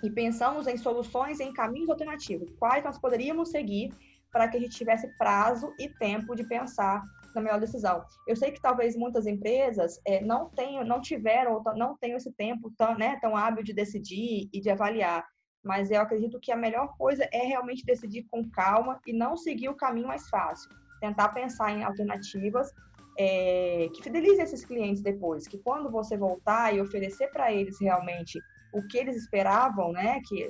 e 0.03 0.11
pensamos 0.11 0.67
em 0.67 0.77
soluções, 0.77 1.41
em 1.41 1.53
caminhos 1.53 1.91
alternativos, 1.91 2.51
quais 2.59 2.85
nós 2.85 2.99
poderíamos 2.99 3.51
seguir 3.51 3.93
para 4.33 4.49
que 4.49 4.57
a 4.57 4.61
gente 4.61 4.77
tivesse 4.77 5.09
prazo 5.17 5.73
e 5.79 5.89
tempo 5.89 6.35
de 6.35 6.45
pensar 6.45 7.03
na 7.35 7.41
melhor 7.41 7.61
decisão. 7.61 8.05
Eu 8.27 8.37
sei 8.37 8.53
que 8.53 8.61
talvez 8.61 8.97
muitas 8.97 9.27
empresas 9.27 10.01
é, 10.07 10.21
não 10.21 10.49
tenham, 10.51 10.85
não 10.85 11.01
tiveram, 11.01 11.63
não 11.77 11.97
tenham 11.97 12.17
esse 12.17 12.33
tempo 12.33 12.73
tão, 12.77 12.97
né, 12.97 13.19
tão 13.21 13.37
hábil 13.37 13.65
de 13.65 13.73
decidir 13.73 14.49
e 14.53 14.61
de 14.61 14.71
avaliar 14.71 15.25
mas 15.65 15.91
eu 15.91 16.01
acredito 16.01 16.39
que 16.39 16.53
a 16.53 16.57
melhor 16.57 16.97
coisa 16.97 17.29
é 17.33 17.45
realmente 17.47 17.85
decidir 17.85 18.25
com 18.31 18.49
calma 18.51 19.01
e 19.07 19.13
não 19.13 19.37
seguir 19.37 19.69
o 19.69 19.75
caminho 19.75 20.07
mais 20.07 20.29
fácil. 20.29 20.71
Tentar 21.01 21.31
pensar 21.31 21.73
em 21.73 21.83
alternativas 21.83 22.73
é, 23.19 23.89
que 23.95 24.03
fidelizem 24.03 24.43
esses 24.45 24.65
clientes 24.65 25.03
depois, 25.03 25.47
que 25.47 25.59
quando 25.59 25.91
você 25.91 26.17
voltar 26.17 26.75
e 26.75 26.81
oferecer 26.81 27.29
para 27.31 27.53
eles 27.53 27.81
realmente 27.81 28.39
o 28.73 28.87
que 28.89 28.99
eles 28.99 29.17
esperavam, 29.17 29.93
né, 29.93 30.21
que 30.27 30.49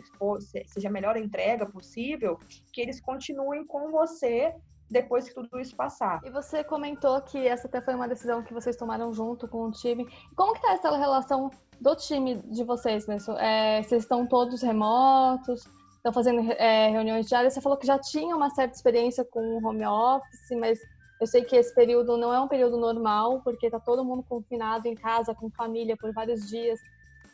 seja 0.67 0.89
a 0.89 0.93
melhor 0.93 1.17
entrega 1.17 1.67
possível, 1.67 2.39
que 2.73 2.81
eles 2.81 3.01
continuem 3.01 3.67
com 3.67 3.91
você 3.91 4.55
depois 4.91 5.29
que 5.29 5.35
tudo 5.35 5.59
isso 5.59 5.75
passar. 5.75 6.21
E 6.25 6.31
você 6.31 6.63
comentou 6.63 7.21
que 7.23 7.47
essa 7.47 7.67
até 7.67 7.81
foi 7.81 7.95
uma 7.95 8.09
decisão 8.09 8.43
que 8.43 8.53
vocês 8.53 8.77
tomaram 8.77 9.13
junto 9.13 9.49
com 9.49 9.65
o 9.65 9.71
time. 9.71 10.07
Como 10.37 10.55
que 10.55 10.63
tá 10.63 10.73
essa 10.73 10.97
relação 10.97 11.51
do 11.81 11.95
time 11.97 12.37
de 12.47 12.65
vocês, 12.65 13.07
né? 13.07 13.19
Vocês 13.19 14.03
estão 14.03 14.27
todos 14.27 14.63
remotos, 14.63 15.65
estão 15.97 16.13
fazendo 16.13 16.53
é, 16.53 16.91
reuniões 16.91 17.27
diárias. 17.27 17.55
Você 17.55 17.61
falou 17.61 17.79
que 17.79 17.87
já 17.87 17.99
tinha 17.99 18.37
uma 18.37 18.51
certa 18.51 18.77
experiência 18.77 19.25
com 19.25 19.41
o 19.41 19.67
home 19.67 19.87
office, 19.87 20.59
mas 20.59 20.79
eu 21.21 21.27
sei 21.27 21.45
que 21.45 21.57
esse 21.57 21.75
período 21.75 22.17
não 22.17 22.33
é 22.33 22.41
um 22.41 22.49
período 22.49 22.77
normal, 22.77 23.41
porque 23.43 23.67
está 23.67 23.81
todo 23.81 24.05
mundo 24.05 24.23
confinado 24.23 24.87
em 24.87 24.95
casa, 24.95 25.35
com 25.35 25.51
família, 25.51 25.97
por 25.97 26.13
vários 26.13 26.49
dias. 26.49 26.79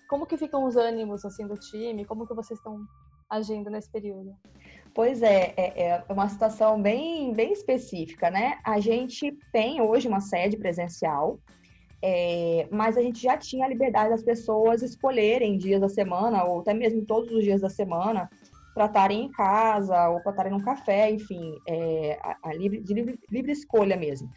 Como 0.08 0.26
que 0.26 0.36
ficam 0.36 0.64
os 0.64 0.76
ânimos 0.76 1.24
assim 1.24 1.46
do 1.46 1.56
time? 1.56 2.04
Como 2.04 2.26
que 2.26 2.34
vocês 2.34 2.58
estão 2.58 2.80
agindo 3.28 3.70
nesse 3.70 3.90
período? 3.90 4.36
Pois 4.94 5.22
é, 5.22 5.54
é, 5.56 5.82
é, 5.82 6.04
uma 6.08 6.28
situação 6.28 6.80
bem, 6.80 7.32
bem 7.32 7.52
específica, 7.52 8.30
né? 8.30 8.58
A 8.64 8.80
gente 8.80 9.36
tem 9.52 9.80
hoje 9.80 10.08
uma 10.08 10.20
sede 10.20 10.56
presencial, 10.56 11.38
é, 12.02 12.66
mas 12.72 12.96
a 12.96 13.02
gente 13.02 13.22
já 13.22 13.36
tinha 13.36 13.66
a 13.66 13.68
liberdade 13.68 14.10
das 14.10 14.22
pessoas 14.22 14.82
escolherem 14.82 15.56
dias 15.56 15.80
da 15.80 15.88
semana, 15.88 16.44
ou 16.44 16.60
até 16.60 16.74
mesmo 16.74 17.04
todos 17.04 17.30
os 17.32 17.44
dias 17.44 17.60
da 17.60 17.70
semana, 17.70 18.28
para 18.74 18.86
estarem 18.86 19.24
em 19.24 19.30
casa 19.30 20.08
ou 20.08 20.20
para 20.20 20.30
estarem 20.30 20.52
num 20.52 20.62
café, 20.62 21.10
enfim, 21.10 21.56
é, 21.68 22.18
a, 22.22 22.48
a 22.48 22.54
livre, 22.54 22.80
de 22.80 22.94
livre, 22.94 23.18
livre 23.30 23.52
escolha 23.52 23.96
mesmo. 23.96 24.28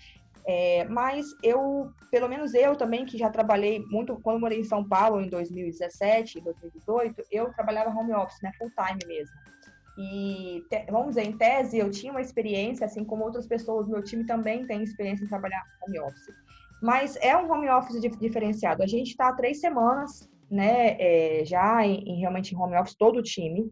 É, 0.45 0.83
mas 0.85 1.25
eu, 1.41 1.89
pelo 2.11 2.27
menos 2.27 2.53
eu 2.53 2.75
também, 2.75 3.05
que 3.05 3.17
já 3.17 3.29
trabalhei 3.29 3.79
muito, 3.89 4.19
quando 4.21 4.41
morei 4.41 4.59
em 4.59 4.63
São 4.63 4.83
Paulo 4.83 5.21
em 5.21 5.29
2017, 5.29 6.41
2018, 6.41 7.23
eu 7.31 7.51
trabalhava 7.53 7.97
home 7.97 8.13
office, 8.13 8.41
né, 8.41 8.51
full 8.57 8.69
time 8.71 8.99
mesmo. 9.07 9.33
E, 9.97 10.65
vamos 10.89 11.09
dizer, 11.09 11.27
em 11.27 11.37
tese, 11.37 11.77
eu 11.77 11.89
tinha 11.91 12.11
uma 12.11 12.21
experiência, 12.21 12.85
assim 12.85 13.03
como 13.03 13.23
outras 13.23 13.45
pessoas 13.45 13.85
do 13.85 13.91
meu 13.91 14.03
time 14.03 14.25
também 14.25 14.65
têm 14.65 14.83
experiência 14.83 15.23
em 15.23 15.27
trabalhar 15.27 15.63
home 15.85 15.99
office. 15.99 16.33
Mas 16.81 17.15
é 17.21 17.37
um 17.37 17.51
home 17.51 17.69
office 17.69 18.01
diferenciado. 18.19 18.83
A 18.83 18.87
gente 18.87 19.11
está 19.11 19.29
há 19.29 19.33
três 19.33 19.59
semanas, 19.59 20.29
né, 20.49 20.97
é, 20.99 21.45
já 21.45 21.85
em, 21.85 22.03
em, 22.03 22.19
realmente 22.19 22.53
em 22.53 22.57
home 22.57 22.75
office, 22.75 22.95
todo 22.95 23.19
o 23.19 23.23
time. 23.23 23.71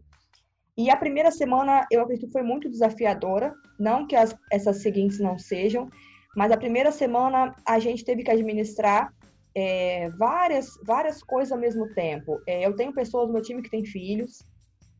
E 0.76 0.90
a 0.90 0.96
primeira 0.96 1.30
semana, 1.30 1.86
eu 1.90 2.00
acredito 2.00 2.26
que 2.26 2.32
foi 2.32 2.42
muito 2.42 2.70
desafiadora, 2.70 3.52
não 3.78 4.06
que 4.06 4.16
as, 4.16 4.34
essas 4.50 4.80
seguintes 4.80 5.18
não 5.18 5.38
sejam, 5.38 5.90
mas 6.34 6.50
a 6.50 6.56
primeira 6.56 6.90
semana 6.90 7.54
a 7.66 7.78
gente 7.78 8.04
teve 8.04 8.22
que 8.22 8.30
administrar 8.30 9.12
é, 9.54 10.08
várias, 10.10 10.70
várias 10.84 11.22
coisas 11.22 11.52
ao 11.52 11.58
mesmo 11.58 11.92
tempo. 11.94 12.40
É, 12.46 12.66
eu 12.66 12.74
tenho 12.74 12.92
pessoas 12.94 13.26
no 13.26 13.34
meu 13.34 13.42
time 13.42 13.60
que 13.60 13.70
têm 13.70 13.84
filhos, 13.84 14.38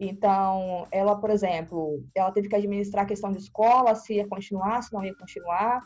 então, 0.05 0.85
ela, 0.91 1.15
por 1.15 1.31
exemplo, 1.31 2.05
ela 2.13 2.33
teve 2.33 2.49
que 2.49 2.57
administrar 2.57 3.05
a 3.05 3.09
questão 3.09 3.31
de 3.31 3.39
escola, 3.39 3.95
se 3.95 4.15
ia 4.15 4.27
continuar, 4.27 4.83
se 4.83 4.93
não 4.93 5.05
ia 5.05 5.15
continuar, 5.15 5.81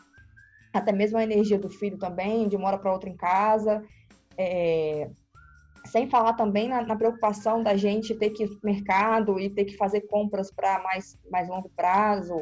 até 0.73 0.91
mesmo 0.91 1.19
a 1.19 1.23
energia 1.23 1.59
do 1.59 1.69
filho 1.69 1.99
também, 1.99 2.49
de 2.49 2.55
uma 2.55 2.67
hora 2.69 2.79
para 2.79 2.91
outra 2.91 3.07
em 3.07 3.15
casa. 3.15 3.83
É... 4.35 5.07
Sem 5.85 6.09
falar 6.09 6.33
também 6.33 6.67
na, 6.67 6.81
na, 6.81 6.95
preocupação 6.95 7.61
da 7.61 7.77
gente 7.77 8.15
ter 8.15 8.31
que 8.31 8.43
ir 8.43 8.49
ao 8.49 8.57
mercado 8.63 9.39
e 9.39 9.51
ter 9.51 9.65
que 9.65 9.77
fazer 9.77 10.01
compras 10.01 10.51
para 10.51 10.81
mais, 10.81 11.17
mais 11.31 11.47
longo 11.47 11.69
prazo. 11.75 12.41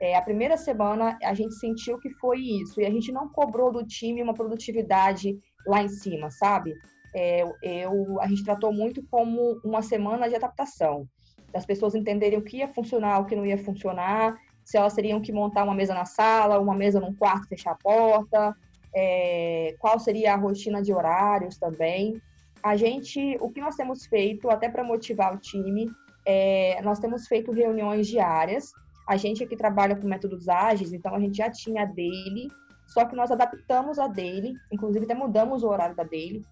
É, 0.00 0.16
a 0.16 0.22
primeira 0.22 0.56
semana 0.56 1.18
a 1.22 1.34
gente 1.34 1.54
sentiu 1.56 1.98
que 1.98 2.10
foi 2.14 2.38
isso, 2.38 2.80
e 2.80 2.86
a 2.86 2.90
gente 2.90 3.10
não 3.10 3.28
cobrou 3.28 3.72
do 3.72 3.84
time 3.84 4.22
uma 4.22 4.32
produtividade 4.32 5.36
lá 5.66 5.82
em 5.82 5.88
cima, 5.88 6.30
sabe? 6.30 6.72
É, 7.18 7.84
eu, 7.84 8.20
a 8.20 8.28
gente 8.28 8.44
tratou 8.44 8.72
muito 8.72 9.02
como 9.10 9.60
uma 9.64 9.82
semana 9.82 10.28
de 10.28 10.36
adaptação, 10.36 11.06
das 11.52 11.66
pessoas 11.66 11.94
entenderem 11.94 12.38
o 12.38 12.42
que 12.42 12.58
ia 12.58 12.68
funcionar, 12.68 13.18
o 13.18 13.24
que 13.24 13.34
não 13.34 13.44
ia 13.44 13.58
funcionar, 13.58 14.36
se 14.64 14.76
elas 14.76 14.94
teriam 14.94 15.20
que 15.20 15.32
montar 15.32 15.64
uma 15.64 15.74
mesa 15.74 15.94
na 15.94 16.04
sala, 16.04 16.60
uma 16.60 16.74
mesa 16.74 17.00
num 17.00 17.14
quarto, 17.14 17.48
fechar 17.48 17.72
a 17.72 17.74
porta, 17.74 18.54
é, 18.94 19.74
qual 19.78 19.98
seria 19.98 20.34
a 20.34 20.36
rotina 20.36 20.82
de 20.82 20.92
horários 20.92 21.58
também. 21.58 22.20
A 22.62 22.76
gente, 22.76 23.36
o 23.40 23.50
que 23.50 23.60
nós 23.60 23.76
temos 23.76 24.06
feito, 24.06 24.50
até 24.50 24.68
para 24.68 24.84
motivar 24.84 25.34
o 25.34 25.38
time, 25.38 25.90
é, 26.26 26.80
nós 26.82 26.98
temos 26.98 27.26
feito 27.26 27.50
reuniões 27.50 28.06
diárias. 28.06 28.70
A 29.08 29.16
gente 29.16 29.42
aqui 29.42 29.56
trabalha 29.56 29.96
com 29.96 30.06
métodos 30.06 30.48
ágeis, 30.48 30.92
então 30.92 31.14
a 31.14 31.20
gente 31.20 31.38
já 31.38 31.50
tinha 31.50 31.82
a 31.82 31.86
daily, 31.86 32.48
só 32.86 33.04
que 33.06 33.16
nós 33.16 33.30
adaptamos 33.30 33.98
a 33.98 34.06
daily, 34.06 34.52
inclusive 34.70 35.04
até 35.04 35.14
mudamos 35.14 35.62
o 35.62 35.68
horário 35.68 35.96
da 35.96 36.04
daily, 36.04 36.44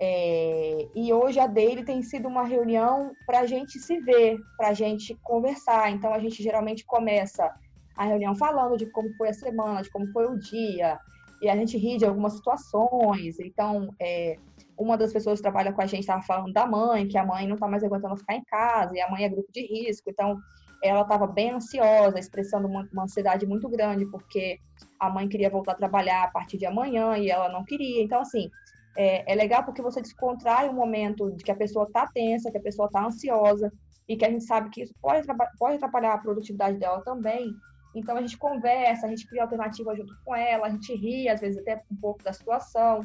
é, 0.00 0.88
e 0.94 1.12
hoje 1.12 1.38
a 1.38 1.46
dele 1.46 1.84
tem 1.84 2.02
sido 2.02 2.28
uma 2.28 2.44
reunião 2.44 3.12
para 3.26 3.40
a 3.40 3.46
gente 3.46 3.78
se 3.78 3.98
ver, 4.00 4.38
para 4.56 4.68
a 4.68 4.74
gente 4.74 5.14
conversar. 5.22 5.90
Então 5.90 6.12
a 6.12 6.18
gente 6.18 6.42
geralmente 6.42 6.84
começa 6.84 7.54
a 7.96 8.04
reunião 8.04 8.34
falando 8.34 8.76
de 8.76 8.86
como 8.86 9.12
foi 9.14 9.28
a 9.28 9.34
semana, 9.34 9.82
de 9.82 9.90
como 9.90 10.06
foi 10.08 10.26
o 10.26 10.38
dia, 10.38 10.98
e 11.40 11.48
a 11.48 11.56
gente 11.56 11.76
ri 11.78 11.96
de 11.96 12.04
algumas 12.04 12.34
situações. 12.34 13.38
Então, 13.38 13.94
é, 14.00 14.36
uma 14.76 14.96
das 14.96 15.12
pessoas 15.12 15.38
que 15.38 15.42
trabalha 15.42 15.72
com 15.72 15.80
a 15.80 15.86
gente 15.86 16.00
estava 16.00 16.22
falando 16.22 16.52
da 16.52 16.66
mãe, 16.66 17.06
que 17.06 17.18
a 17.18 17.24
mãe 17.24 17.46
não 17.46 17.54
está 17.54 17.68
mais 17.68 17.84
aguentando 17.84 18.16
ficar 18.16 18.34
em 18.34 18.44
casa, 18.44 18.94
e 18.94 19.00
a 19.00 19.10
mãe 19.10 19.24
é 19.24 19.28
grupo 19.28 19.52
de 19.52 19.60
risco. 19.60 20.10
Então, 20.10 20.38
ela 20.82 21.02
estava 21.02 21.26
bem 21.26 21.50
ansiosa, 21.50 22.18
expressando 22.18 22.66
uma, 22.66 22.88
uma 22.92 23.04
ansiedade 23.04 23.46
muito 23.46 23.68
grande, 23.68 24.06
porque 24.06 24.58
a 24.98 25.08
mãe 25.08 25.28
queria 25.28 25.50
voltar 25.50 25.72
a 25.72 25.76
trabalhar 25.76 26.24
a 26.24 26.28
partir 26.28 26.58
de 26.58 26.66
amanhã 26.66 27.16
e 27.16 27.30
ela 27.30 27.48
não 27.48 27.64
queria. 27.64 28.02
Então, 28.02 28.20
assim, 28.20 28.50
É, 28.96 29.32
é 29.32 29.34
legal 29.34 29.64
porque 29.64 29.82
você 29.82 30.00
descontrai 30.00 30.68
o 30.68 30.72
momento 30.72 31.30
de 31.32 31.42
que 31.42 31.50
a 31.50 31.56
pessoa 31.56 31.84
está 31.84 32.06
tensa, 32.06 32.50
que 32.50 32.58
a 32.58 32.62
pessoa 32.62 32.86
está 32.86 33.04
ansiosa, 33.04 33.72
e 34.08 34.16
que 34.16 34.24
a 34.24 34.30
gente 34.30 34.44
sabe 34.44 34.70
que 34.70 34.82
isso 34.82 34.94
pode, 35.00 35.26
pode 35.58 35.76
atrapalhar 35.76 36.14
a 36.14 36.18
produtividade 36.18 36.78
dela 36.78 37.02
também. 37.02 37.54
Então 37.94 38.16
a 38.16 38.20
gente 38.20 38.36
conversa, 38.36 39.06
a 39.06 39.08
gente 39.08 39.26
cria 39.26 39.42
alternativa 39.42 39.94
junto 39.94 40.12
com 40.24 40.34
ela, 40.34 40.66
a 40.66 40.70
gente 40.70 40.94
ri, 40.94 41.28
às 41.28 41.40
vezes 41.40 41.60
até 41.60 41.82
um 41.90 41.96
pouco 41.96 42.22
da 42.22 42.32
situação. 42.32 43.00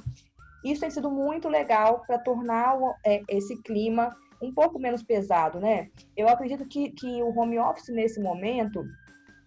Isso 0.63 0.81
tem 0.81 0.89
sido 0.89 1.09
muito 1.09 1.47
legal 1.47 2.01
para 2.05 2.17
tornar 2.19 2.75
é, 3.05 3.21
esse 3.29 3.61
clima 3.61 4.15
um 4.41 4.53
pouco 4.53 4.79
menos 4.79 5.03
pesado, 5.03 5.59
né? 5.59 5.89
Eu 6.17 6.27
acredito 6.27 6.65
que, 6.67 6.91
que 6.91 7.21
o 7.21 7.37
home 7.37 7.59
office 7.59 7.89
nesse 7.89 8.21
momento, 8.21 8.83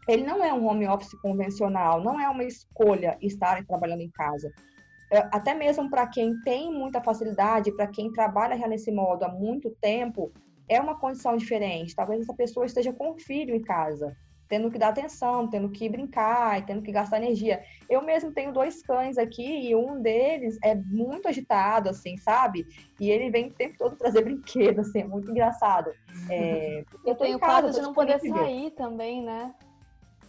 ele 0.09 0.23
não 0.23 0.45
é 0.45 0.53
um 0.53 0.67
home 0.67 0.87
office 0.87 1.13
convencional, 1.21 2.03
não 2.03 2.21
é 2.21 2.29
uma 2.29 2.45
escolha 2.45 3.17
estar 3.21 3.65
trabalhando 3.67 4.03
em 4.03 4.11
casa. 4.11 4.51
É, 5.13 5.29
até 5.31 5.53
mesmo 5.53 5.91
para 5.91 6.07
quem 6.07 6.41
tem 6.41 6.73
muita 6.73 7.03
facilidade, 7.03 7.71
para 7.73 7.87
quem 7.87 8.11
trabalha 8.11 8.57
já 8.57 8.67
nesse 8.67 8.91
modo 8.91 9.25
há 9.25 9.29
muito 9.29 9.71
tempo, 9.79 10.33
é 10.67 10.81
uma 10.81 10.99
condição 10.99 11.37
diferente. 11.37 11.95
Talvez 11.95 12.23
essa 12.23 12.33
pessoa 12.33 12.65
esteja 12.65 12.95
com 12.95 13.11
o 13.11 13.19
filho 13.19 13.55
em 13.55 13.61
casa 13.61 14.17
tendo 14.49 14.71
que 14.71 14.79
dar 14.79 14.89
atenção, 14.89 15.49
tendo 15.49 15.71
que 15.71 15.89
brincar 15.89 16.59
e 16.59 16.67
tendo 16.67 16.83
que 16.83 16.93
gastar 16.93 17.17
energia. 17.17 17.63
Eu 17.89 18.03
mesmo 18.03 18.33
tenho 18.33 18.53
dois 18.53 18.83
cães 18.83 19.17
aqui 19.17 19.67
e 19.67 19.75
um 19.75 20.03
deles 20.03 20.59
é 20.63 20.75
muito 20.75 21.27
agitado, 21.27 21.89
assim, 21.89 22.19
sabe? 22.19 22.67
E 23.01 23.11
ele 23.11 23.31
vem 23.31 23.47
o 23.47 23.55
tempo 23.55 23.79
todo 23.79 23.97
trazer 23.97 24.21
brinquedo, 24.25 24.81
assim, 24.81 25.01
é 25.01 25.05
muito 25.05 25.31
engraçado. 25.31 25.91
É, 26.29 26.85
eu 27.07 27.15
tenho 27.15 27.39
casa, 27.39 27.71
de 27.71 27.81
não 27.81 27.95
poder 27.95 28.21
sair 28.21 28.73
também, 28.73 29.23
né? 29.23 29.55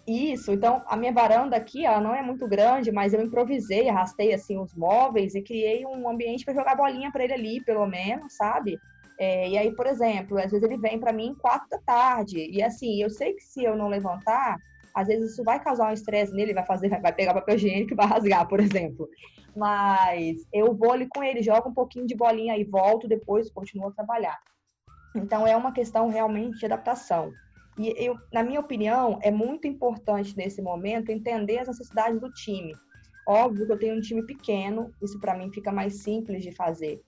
Isso, 0.05 0.51
então 0.51 0.83
a 0.87 0.97
minha 0.97 1.13
varanda 1.13 1.55
aqui, 1.55 1.85
ela 1.85 2.01
não 2.01 2.13
é 2.13 2.21
muito 2.21 2.45
grande, 2.45 2.91
mas 2.91 3.13
eu 3.13 3.21
improvisei, 3.21 3.87
arrastei 3.87 4.33
assim 4.33 4.59
os 4.59 4.73
móveis 4.73 5.33
e 5.33 5.41
criei 5.41 5.85
um 5.85 6.09
ambiente 6.09 6.43
para 6.43 6.53
jogar 6.53 6.75
bolinha 6.75 7.09
para 7.09 7.23
ele 7.23 7.33
ali, 7.33 7.63
pelo 7.63 7.85
menos, 7.87 8.35
sabe? 8.35 8.77
É, 9.17 9.47
e 9.47 9.57
aí, 9.57 9.73
por 9.73 9.87
exemplo, 9.87 10.37
às 10.37 10.51
vezes 10.51 10.63
ele 10.63 10.77
vem 10.77 10.99
para 10.99 11.13
mim 11.13 11.35
quatro 11.39 11.69
da 11.69 11.79
tarde. 11.79 12.49
E 12.51 12.61
assim, 12.61 13.01
eu 13.01 13.09
sei 13.09 13.33
que 13.33 13.43
se 13.43 13.63
eu 13.63 13.77
não 13.77 13.87
levantar, 13.87 14.57
às 14.93 15.07
vezes 15.07 15.31
isso 15.31 15.43
vai 15.43 15.59
causar 15.63 15.89
um 15.89 15.93
estresse 15.93 16.33
nele, 16.33 16.53
vai 16.53 16.65
fazer, 16.65 16.89
vai 17.01 17.13
pegar 17.13 17.33
papel 17.33 17.55
higiênico 17.55 17.93
e 17.93 17.95
vai 17.95 18.07
rasgar, 18.07 18.45
por 18.47 18.59
exemplo. 18.59 19.07
Mas 19.55 20.37
eu 20.51 20.73
vou 20.73 20.91
ali 20.91 21.07
com 21.07 21.23
ele, 21.23 21.41
jogo 21.41 21.69
um 21.69 21.73
pouquinho 21.73 22.05
de 22.05 22.15
bolinha 22.15 22.57
e 22.57 22.63
volto 22.65 23.07
depois, 23.07 23.51
continuo 23.51 23.87
a 23.87 23.93
trabalhar. 23.93 24.37
Então 25.15 25.47
é 25.47 25.55
uma 25.55 25.71
questão 25.71 26.09
realmente 26.09 26.59
de 26.59 26.65
adaptação. 26.65 27.31
E 27.77 27.93
eu, 27.97 28.17
na 28.31 28.43
minha 28.43 28.59
opinião, 28.59 29.17
é 29.21 29.31
muito 29.31 29.67
importante 29.67 30.35
nesse 30.37 30.61
momento 30.61 31.11
entender 31.11 31.59
as 31.59 31.67
necessidades 31.67 32.19
do 32.19 32.31
time. 32.31 32.75
Óbvio 33.27 33.65
que 33.65 33.71
eu 33.71 33.79
tenho 33.79 33.95
um 33.95 34.01
time 34.01 34.23
pequeno, 34.23 34.93
isso 35.01 35.19
para 35.19 35.35
mim 35.37 35.51
fica 35.51 35.71
mais 35.71 35.95
simples 35.95 36.43
de 36.43 36.51
fazer 36.51 37.01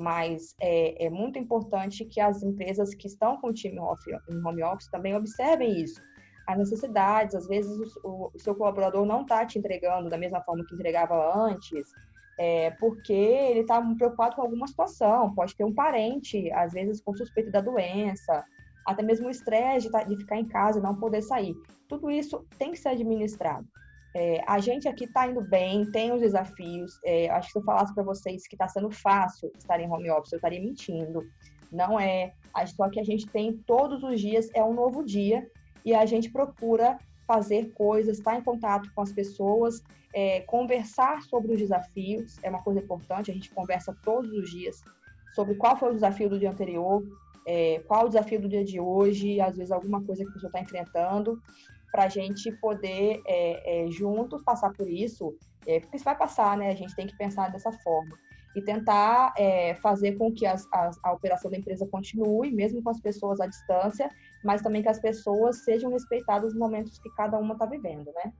mas 0.00 0.56
é, 0.58 1.06
é, 1.06 1.10
muito 1.10 1.38
importante 1.38 2.06
que 2.06 2.20
as 2.20 2.42
empresas 2.42 2.94
que 2.94 3.06
estão 3.06 3.36
com 3.36 3.48
o 3.48 3.52
time 3.52 3.76
em 3.76 4.46
home 4.46 4.62
office 4.62 4.88
também 4.88 5.14
observem 5.14 5.78
isso. 5.78 6.00
As 6.46 6.56
necessidades, 6.56 7.34
às 7.34 7.46
vezes 7.46 7.94
o, 8.02 8.30
o 8.34 8.38
seu 8.38 8.54
colaborador 8.54 9.04
não 9.04 9.22
está 9.22 9.44
te 9.44 9.58
entregando 9.58 10.08
da 10.08 10.16
mesma 10.16 10.40
forma 10.40 10.64
que 10.64 10.74
entregava 10.74 11.38
antes, 11.38 11.92
é, 12.38 12.70
porque 12.80 13.12
ele 13.12 13.60
está 13.60 13.80
preocupado 13.94 14.36
com 14.36 14.42
alguma 14.42 14.66
situação, 14.66 15.34
pode 15.34 15.54
ter 15.54 15.64
um 15.64 15.74
parente, 15.74 16.50
às 16.52 16.72
vezes 16.72 17.02
com 17.02 17.12
suspeita 17.12 17.50
da 17.50 17.60
doença, 17.60 18.42
até 18.86 19.02
mesmo 19.02 19.28
o 19.28 19.30
estresse 19.30 19.86
de, 19.86 19.92
tá, 19.92 20.02
de 20.02 20.16
ficar 20.16 20.36
em 20.36 20.46
casa 20.46 20.78
e 20.78 20.82
não 20.82 20.94
poder 20.94 21.22
sair. 21.22 21.54
Tudo 21.88 22.10
isso 22.10 22.44
tem 22.58 22.72
que 22.72 22.78
ser 22.78 22.90
administrado. 22.90 23.66
É, 24.14 24.42
a 24.46 24.58
gente 24.58 24.88
aqui 24.88 25.04
está 25.04 25.28
indo 25.28 25.40
bem, 25.40 25.88
tem 25.90 26.12
os 26.12 26.20
desafios. 26.20 26.98
É, 27.04 27.30
acho 27.30 27.48
que 27.48 27.52
se 27.52 27.58
eu 27.58 27.64
falasse 27.64 27.94
para 27.94 28.02
vocês 28.02 28.46
que 28.46 28.54
está 28.54 28.66
sendo 28.66 28.90
fácil 28.90 29.50
estar 29.56 29.80
em 29.80 29.90
home 29.90 30.10
office, 30.10 30.32
eu 30.32 30.36
estaria 30.36 30.60
mentindo. 30.60 31.22
Não 31.70 31.98
é. 31.98 32.32
Só 32.74 32.88
que 32.88 32.98
a 32.98 33.04
gente 33.04 33.26
tem 33.28 33.56
todos 33.58 34.02
os 34.02 34.20
dias, 34.20 34.48
é 34.54 34.64
um 34.64 34.74
novo 34.74 35.04
dia, 35.04 35.46
e 35.84 35.94
a 35.94 36.04
gente 36.04 36.30
procura 36.30 36.98
fazer 37.26 37.72
coisas, 37.74 38.18
estar 38.18 38.36
em 38.36 38.42
contato 38.42 38.90
com 38.92 39.02
as 39.02 39.12
pessoas, 39.12 39.84
é, 40.12 40.40
conversar 40.40 41.22
sobre 41.22 41.52
os 41.52 41.58
desafios, 41.60 42.36
é 42.42 42.50
uma 42.50 42.62
coisa 42.62 42.80
importante, 42.80 43.30
a 43.30 43.34
gente 43.34 43.54
conversa 43.54 43.96
todos 44.02 44.32
os 44.32 44.50
dias 44.50 44.82
sobre 45.32 45.54
qual 45.54 45.76
foi 45.76 45.90
o 45.90 45.94
desafio 45.94 46.28
do 46.28 46.40
dia 46.40 46.50
anterior, 46.50 47.04
é, 47.52 47.80
qual 47.80 48.04
o 48.04 48.08
desafio 48.08 48.40
do 48.40 48.48
dia 48.48 48.64
de 48.64 48.78
hoje, 48.78 49.40
às 49.40 49.56
vezes 49.56 49.72
alguma 49.72 50.00
coisa 50.04 50.22
que 50.22 50.30
a 50.30 50.32
pessoa 50.34 50.48
está 50.50 50.60
enfrentando, 50.60 51.42
para 51.90 52.04
a 52.04 52.08
gente 52.08 52.52
poder 52.60 53.20
é, 53.26 53.86
é, 53.86 53.90
juntos 53.90 54.44
passar 54.44 54.72
por 54.72 54.88
isso, 54.88 55.36
é, 55.66 55.80
porque 55.80 55.96
isso 55.96 56.04
vai 56.04 56.16
passar, 56.16 56.56
né? 56.56 56.70
A 56.70 56.76
gente 56.76 56.94
tem 56.94 57.08
que 57.08 57.18
pensar 57.18 57.50
dessa 57.50 57.72
forma 57.72 58.16
e 58.54 58.62
tentar 58.62 59.34
é, 59.36 59.74
fazer 59.74 60.12
com 60.16 60.32
que 60.32 60.46
as, 60.46 60.64
as, 60.72 60.96
a 61.02 61.12
operação 61.12 61.50
da 61.50 61.56
empresa 61.56 61.88
continue, 61.88 62.52
mesmo 62.52 62.80
com 62.84 62.90
as 62.90 63.00
pessoas 63.00 63.40
à 63.40 63.46
distância, 63.48 64.08
mas 64.44 64.62
também 64.62 64.82
que 64.82 64.88
as 64.88 65.00
pessoas 65.00 65.64
sejam 65.64 65.90
respeitadas 65.90 66.52
nos 66.52 66.60
momentos 66.60 67.00
que 67.00 67.10
cada 67.16 67.36
uma 67.36 67.54
está 67.54 67.66
vivendo, 67.66 68.12
né? 68.14 68.32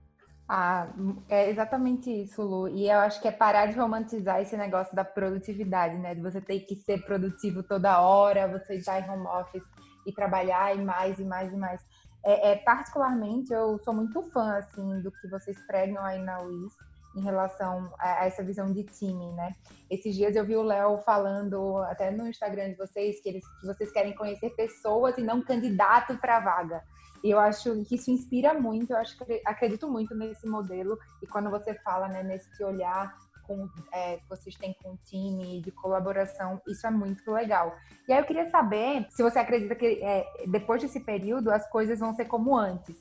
Ah, 0.53 0.85
é 1.29 1.49
exatamente 1.49 2.11
isso, 2.11 2.41
Lu. 2.41 2.67
E 2.67 2.89
eu 2.89 2.99
acho 2.99 3.21
que 3.21 3.27
é 3.29 3.31
parar 3.31 3.67
de 3.67 3.79
romantizar 3.79 4.41
esse 4.41 4.57
negócio 4.57 4.93
da 4.93 5.05
produtividade, 5.05 5.97
né? 5.97 6.13
De 6.13 6.19
você 6.19 6.41
ter 6.41 6.59
que 6.59 6.75
ser 6.75 7.05
produtivo 7.05 7.63
toda 7.63 8.01
hora, 8.01 8.49
você 8.49 8.75
estar 8.75 8.99
em 8.99 9.09
home 9.09 9.27
office 9.27 9.63
e 10.05 10.11
trabalhar 10.11 10.75
e 10.75 10.83
mais 10.83 11.17
e 11.19 11.23
mais 11.23 11.53
e 11.53 11.55
mais. 11.55 11.79
É, 12.21 12.51
é, 12.51 12.55
particularmente, 12.57 13.53
eu 13.53 13.79
sou 13.79 13.93
muito 13.93 14.21
fã, 14.33 14.57
assim, 14.57 15.01
do 15.01 15.09
que 15.09 15.29
vocês 15.29 15.57
pregam 15.67 16.03
aí 16.03 16.21
na 16.21 16.41
UIS 16.41 16.73
em 17.15 17.21
relação 17.21 17.89
a, 17.97 18.23
a 18.23 18.25
essa 18.25 18.43
visão 18.43 18.73
de 18.73 18.83
time, 18.83 19.31
né? 19.31 19.55
Esses 19.89 20.13
dias 20.13 20.35
eu 20.35 20.45
vi 20.45 20.57
o 20.57 20.63
Léo 20.63 20.97
falando, 20.97 21.77
até 21.83 22.11
no 22.11 22.27
Instagram 22.27 22.71
de 22.71 22.75
vocês, 22.75 23.21
que, 23.21 23.29
eles, 23.29 23.47
que 23.61 23.67
vocês 23.67 23.89
querem 23.93 24.13
conhecer 24.13 24.49
pessoas 24.49 25.17
e 25.17 25.21
não 25.21 25.41
candidato 25.41 26.17
para 26.17 26.41
vaga. 26.41 26.83
E 27.23 27.29
eu 27.29 27.39
acho 27.39 27.83
que 27.85 27.95
isso 27.95 28.09
inspira 28.09 28.53
muito, 28.53 28.91
eu 28.91 28.97
acho 28.97 29.17
que 29.17 29.41
acredito 29.45 29.89
muito 29.89 30.15
nesse 30.15 30.47
modelo. 30.47 30.97
E 31.21 31.27
quando 31.27 31.49
você 31.49 31.73
fala, 31.75 32.07
né, 32.07 32.23
nesse 32.23 32.63
olhar 32.63 33.15
com, 33.43 33.69
é, 33.93 34.17
que 34.17 34.29
vocês 34.29 34.55
têm 34.55 34.75
com 34.81 34.93
o 34.93 34.99
time 35.05 35.61
de 35.61 35.71
colaboração, 35.71 36.61
isso 36.67 36.85
é 36.87 36.89
muito 36.89 37.29
legal. 37.31 37.75
E 38.07 38.13
aí 38.13 38.19
eu 38.19 38.25
queria 38.25 38.49
saber 38.49 39.05
se 39.09 39.21
você 39.21 39.39
acredita 39.39 39.75
que 39.75 40.03
é, 40.03 40.25
depois 40.47 40.81
desse 40.81 40.99
período 40.99 41.51
as 41.51 41.69
coisas 41.69 41.99
vão 41.99 42.13
ser 42.13 42.25
como 42.25 42.57
antes. 42.57 42.95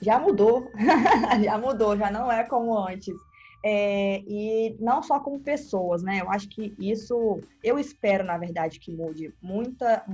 Já 0.00 0.18
mudou, 0.18 0.70
já 1.42 1.58
mudou, 1.58 1.96
já 1.96 2.10
não 2.10 2.30
é 2.30 2.44
como 2.44 2.76
antes. 2.78 3.14
É, 3.64 4.20
e 4.20 4.76
não 4.78 5.02
só 5.02 5.18
como 5.18 5.40
pessoas, 5.40 6.02
né? 6.02 6.20
Eu 6.20 6.30
acho 6.30 6.48
que 6.48 6.74
isso, 6.78 7.40
eu 7.62 7.78
espero, 7.78 8.24
na 8.24 8.38
verdade, 8.38 8.78
que 8.78 8.92
mude 8.92 9.34
muita 9.42 10.04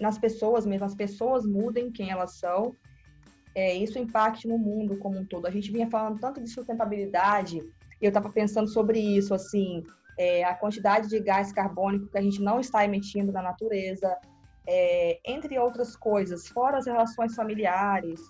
nas 0.00 0.18
pessoas 0.18 0.64
mesmo, 0.64 0.86
as 0.86 0.94
pessoas 0.94 1.44
mudem 1.44 1.90
quem 1.90 2.10
elas 2.10 2.38
são, 2.38 2.74
é, 3.54 3.74
isso 3.74 3.98
impacte 3.98 4.48
no 4.48 4.56
mundo 4.56 4.96
como 4.96 5.18
um 5.18 5.26
todo. 5.26 5.46
A 5.46 5.50
gente 5.50 5.70
vinha 5.70 5.90
falando 5.90 6.18
tanto 6.18 6.40
de 6.40 6.48
sustentabilidade 6.48 7.60
eu 8.00 8.08
estava 8.08 8.30
pensando 8.30 8.68
sobre 8.68 8.98
isso, 8.98 9.34
assim, 9.34 9.84
é, 10.18 10.42
a 10.42 10.54
quantidade 10.54 11.08
de 11.08 11.20
gás 11.20 11.52
carbônico 11.52 12.08
que 12.08 12.18
a 12.18 12.22
gente 12.22 12.40
não 12.40 12.58
está 12.58 12.84
emitindo 12.84 13.30
na 13.30 13.42
natureza, 13.42 14.16
é, 14.66 15.20
entre 15.26 15.58
outras 15.58 15.94
coisas, 15.96 16.48
fora 16.48 16.78
as 16.78 16.86
relações 16.86 17.34
familiares, 17.34 18.20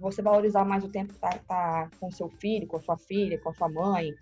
você 0.00 0.22
valorizar 0.22 0.64
mais 0.64 0.84
o 0.84 0.88
tempo 0.88 1.08
que 1.08 1.14
está 1.14 1.30
tá 1.46 1.90
com 2.00 2.10
seu 2.10 2.28
filho, 2.28 2.66
com 2.66 2.80
sua 2.80 2.96
filha, 2.96 3.38
com 3.40 3.52
sua 3.52 3.68
mãe, 3.68 4.12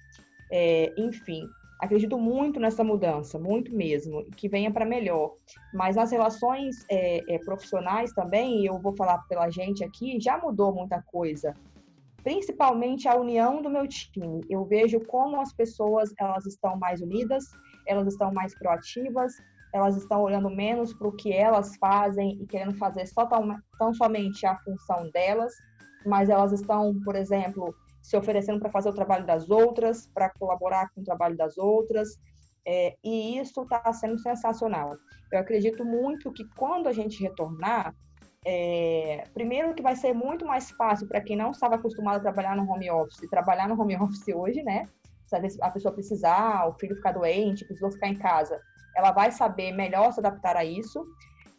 é, 0.50 0.92
enfim. 0.96 1.48
Acredito 1.78 2.18
muito 2.18 2.58
nessa 2.58 2.82
mudança, 2.82 3.38
muito 3.38 3.70
mesmo, 3.74 4.24
que 4.36 4.48
venha 4.48 4.70
para 4.70 4.86
melhor. 4.86 5.34
Mas 5.74 5.96
nas 5.96 6.10
relações 6.10 6.86
é, 6.90 7.34
é, 7.34 7.38
profissionais 7.38 8.12
também, 8.12 8.62
e 8.62 8.66
eu 8.66 8.78
vou 8.78 8.96
falar 8.96 9.18
pela 9.28 9.50
gente 9.50 9.84
aqui, 9.84 10.18
já 10.18 10.38
mudou 10.38 10.72
muita 10.72 11.02
coisa 11.02 11.54
principalmente 12.26 13.06
a 13.06 13.14
união 13.14 13.62
do 13.62 13.70
meu 13.70 13.86
time. 13.86 14.44
Eu 14.50 14.64
vejo 14.64 14.98
como 15.06 15.40
as 15.40 15.52
pessoas 15.52 16.12
elas 16.18 16.44
estão 16.44 16.76
mais 16.76 17.00
unidas, 17.00 17.44
elas 17.86 18.08
estão 18.08 18.34
mais 18.34 18.52
proativas, 18.58 19.32
elas 19.76 19.96
estão 19.96 20.22
olhando 20.22 20.50
menos 20.50 20.92
para 20.94 21.08
o 21.08 21.12
que 21.12 21.32
elas 21.32 21.76
fazem 21.76 22.40
e 22.40 22.46
querendo 22.46 22.76
fazer 22.76 23.06
só 23.06 23.26
tão, 23.26 23.56
tão 23.78 23.92
somente 23.94 24.46
a 24.46 24.56
função 24.58 25.10
delas, 25.10 25.52
mas 26.04 26.28
elas 26.28 26.52
estão, 26.52 26.98
por 27.04 27.14
exemplo, 27.14 27.74
se 28.02 28.16
oferecendo 28.16 28.60
para 28.60 28.70
fazer 28.70 28.88
o 28.88 28.94
trabalho 28.94 29.26
das 29.26 29.50
outras, 29.50 30.06
para 30.06 30.30
colaborar 30.30 30.90
com 30.94 31.00
o 31.00 31.04
trabalho 31.04 31.36
das 31.36 31.58
outras, 31.58 32.08
é, 32.66 32.96
e 33.04 33.38
isso 33.38 33.62
está 33.62 33.92
sendo 33.92 34.18
sensacional. 34.18 34.96
Eu 35.32 35.38
acredito 35.38 35.84
muito 35.84 36.32
que 36.32 36.44
quando 36.56 36.88
a 36.88 36.92
gente 36.92 37.22
retornar, 37.22 37.94
é, 38.44 39.24
primeiro 39.34 39.74
que 39.74 39.82
vai 39.82 39.96
ser 39.96 40.12
muito 40.12 40.46
mais 40.46 40.70
fácil 40.70 41.06
para 41.08 41.20
quem 41.20 41.36
não 41.36 41.50
estava 41.50 41.74
acostumado 41.74 42.16
a 42.16 42.20
trabalhar 42.20 42.56
no 42.56 42.70
home 42.70 42.90
office, 42.90 43.28
trabalhar 43.28 43.68
no 43.68 43.80
home 43.80 43.96
office 44.00 44.28
hoje, 44.34 44.62
né? 44.62 44.84
Se 45.26 45.60
a 45.60 45.70
pessoa 45.70 45.92
precisar, 45.92 46.68
o 46.68 46.74
filho 46.74 46.94
ficar 46.94 47.10
doente, 47.12 47.64
precisou 47.64 47.90
ficar 47.90 48.06
em 48.06 48.16
casa, 48.16 48.60
ela 48.96 49.12
vai 49.12 49.30
saber 49.30 49.72
melhor 49.72 50.12
se 50.12 50.20
adaptar 50.20 50.56
a 50.56 50.64
isso. 50.64 51.04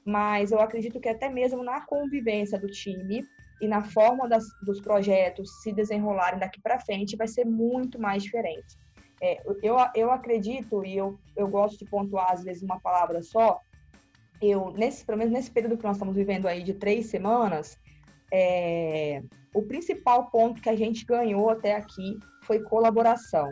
Mas 0.04 0.52
eu 0.52 0.60
acredito 0.60 1.00
que 1.00 1.10
até 1.10 1.30
mesmo 1.30 1.64
na 1.64 1.82
convivência 1.82 2.58
do 2.58 2.68
time 2.68 3.24
e 3.62 3.68
na 3.68 3.84
forma 3.84 4.28
das, 4.28 4.46
dos 4.64 4.80
projetos 4.80 5.62
se 5.62 5.72
desenrolarem 5.72 6.40
daqui 6.40 6.62
para 6.62 6.80
frente 6.80 7.16
vai 7.16 7.28
ser 7.28 7.46
muito 7.46 8.00
mais 8.00 8.24
diferente. 8.24 8.78
É, 9.22 9.42
eu, 9.64 9.76
eu 9.96 10.12
acredito, 10.12 10.86
e 10.86 10.96
eu, 10.96 11.20
eu 11.36 11.48
gosto 11.48 11.80
de 11.80 11.90
pontuar 11.90 12.32
às 12.32 12.44
vezes 12.44 12.62
uma 12.62 12.80
palavra 12.80 13.22
só, 13.22 13.60
eu, 14.42 14.72
nesse, 14.72 15.04
pelo 15.04 15.18
menos 15.18 15.34
nesse 15.34 15.50
período 15.50 15.78
que 15.78 15.84
nós 15.84 15.96
estamos 15.96 16.16
vivendo 16.16 16.48
aí 16.48 16.62
de 16.64 16.74
três 16.74 17.08
semanas, 17.08 17.78
é, 18.32 19.24
o 19.54 19.64
principal 19.64 20.30
ponto 20.30 20.62
que 20.62 20.70
a 20.70 20.76
gente 20.76 21.04
ganhou 21.06 21.50
até 21.50 21.76
aqui 21.76 22.20
foi 22.44 22.62
colaboração. 22.62 23.50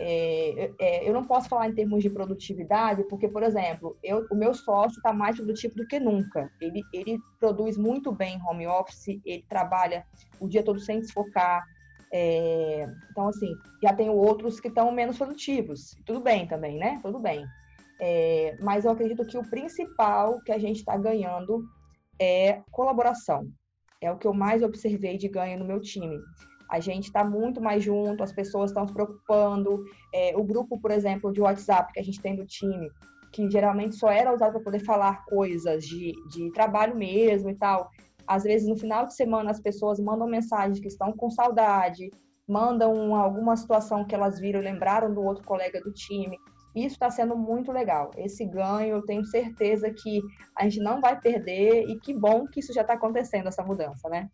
É, 0.00 0.70
é, 0.78 1.08
eu 1.08 1.12
não 1.12 1.24
posso 1.24 1.48
falar 1.48 1.68
em 1.68 1.74
termos 1.74 2.04
de 2.04 2.08
produtividade, 2.08 3.02
porque, 3.08 3.26
por 3.26 3.42
exemplo, 3.42 3.98
eu, 4.00 4.24
o 4.30 4.36
meu 4.36 4.54
sócio 4.54 4.98
está 4.98 5.12
mais 5.12 5.34
produtivo 5.34 5.74
do 5.74 5.86
que 5.88 5.98
nunca. 5.98 6.48
Ele, 6.60 6.84
ele 6.94 7.18
produz 7.40 7.76
muito 7.76 8.12
bem 8.12 8.36
em 8.36 8.42
home 8.48 8.64
office, 8.68 9.20
ele 9.26 9.44
trabalha 9.48 10.06
o 10.38 10.46
dia 10.46 10.62
todo 10.62 10.78
sem 10.78 11.00
desfocar. 11.00 11.66
É, 12.12 12.88
então, 13.10 13.26
assim, 13.26 13.52
já 13.82 13.92
tenho 13.92 14.12
outros 14.12 14.60
que 14.60 14.68
estão 14.68 14.92
menos 14.92 15.18
produtivos. 15.18 15.96
Tudo 16.06 16.20
bem 16.20 16.46
também, 16.46 16.78
né? 16.78 17.00
Tudo 17.02 17.18
bem. 17.18 17.44
É, 18.00 18.56
mas 18.60 18.84
eu 18.84 18.92
acredito 18.92 19.26
que 19.26 19.36
o 19.36 19.50
principal 19.50 20.40
que 20.42 20.52
a 20.52 20.58
gente 20.60 20.76
está 20.76 20.96
ganhando 20.96 21.64
é 22.20 22.62
colaboração. 22.70 23.48
É 24.00 24.12
o 24.12 24.16
que 24.16 24.28
eu 24.28 24.32
mais 24.32 24.62
observei 24.62 25.18
de 25.18 25.26
ganho 25.26 25.58
no 25.58 25.64
meu 25.64 25.80
time 25.80 26.20
a 26.68 26.80
gente 26.80 27.04
está 27.04 27.24
muito 27.24 27.60
mais 27.60 27.82
junto, 27.82 28.22
as 28.22 28.32
pessoas 28.32 28.70
estão 28.70 28.86
se 28.86 28.92
preocupando. 28.92 29.84
É, 30.14 30.36
o 30.36 30.44
grupo, 30.44 30.78
por 30.78 30.90
exemplo, 30.90 31.32
de 31.32 31.40
WhatsApp 31.40 31.92
que 31.92 32.00
a 32.00 32.02
gente 32.02 32.20
tem 32.20 32.36
do 32.36 32.46
time, 32.46 32.90
que 33.32 33.50
geralmente 33.50 33.96
só 33.96 34.10
era 34.10 34.32
usado 34.34 34.52
para 34.52 34.62
poder 34.62 34.80
falar 34.80 35.24
coisas 35.24 35.84
de, 35.84 36.12
de 36.30 36.52
trabalho 36.52 36.96
mesmo 36.96 37.48
e 37.48 37.54
tal. 37.54 37.88
Às 38.26 38.42
vezes, 38.42 38.68
no 38.68 38.76
final 38.76 39.06
de 39.06 39.14
semana, 39.14 39.50
as 39.50 39.60
pessoas 39.60 39.98
mandam 39.98 40.26
mensagens 40.26 40.78
que 40.78 40.88
estão 40.88 41.12
com 41.12 41.30
saudade, 41.30 42.10
mandam 42.46 43.14
alguma 43.14 43.56
situação 43.56 44.04
que 44.04 44.14
elas 44.14 44.38
viram, 44.38 44.60
lembraram 44.60 45.12
do 45.12 45.22
outro 45.22 45.44
colega 45.44 45.80
do 45.80 45.92
time. 45.92 46.36
Isso 46.76 46.94
está 46.94 47.10
sendo 47.10 47.34
muito 47.34 47.72
legal. 47.72 48.10
Esse 48.16 48.44
ganho, 48.44 48.96
eu 48.96 49.02
tenho 49.02 49.24
certeza 49.24 49.90
que 49.90 50.20
a 50.54 50.64
gente 50.64 50.80
não 50.80 51.00
vai 51.00 51.18
perder 51.18 51.88
e 51.88 51.98
que 51.98 52.12
bom 52.12 52.46
que 52.46 52.60
isso 52.60 52.72
já 52.72 52.82
está 52.82 52.94
acontecendo, 52.94 53.48
essa 53.48 53.64
mudança, 53.64 54.08
né? 54.10 54.28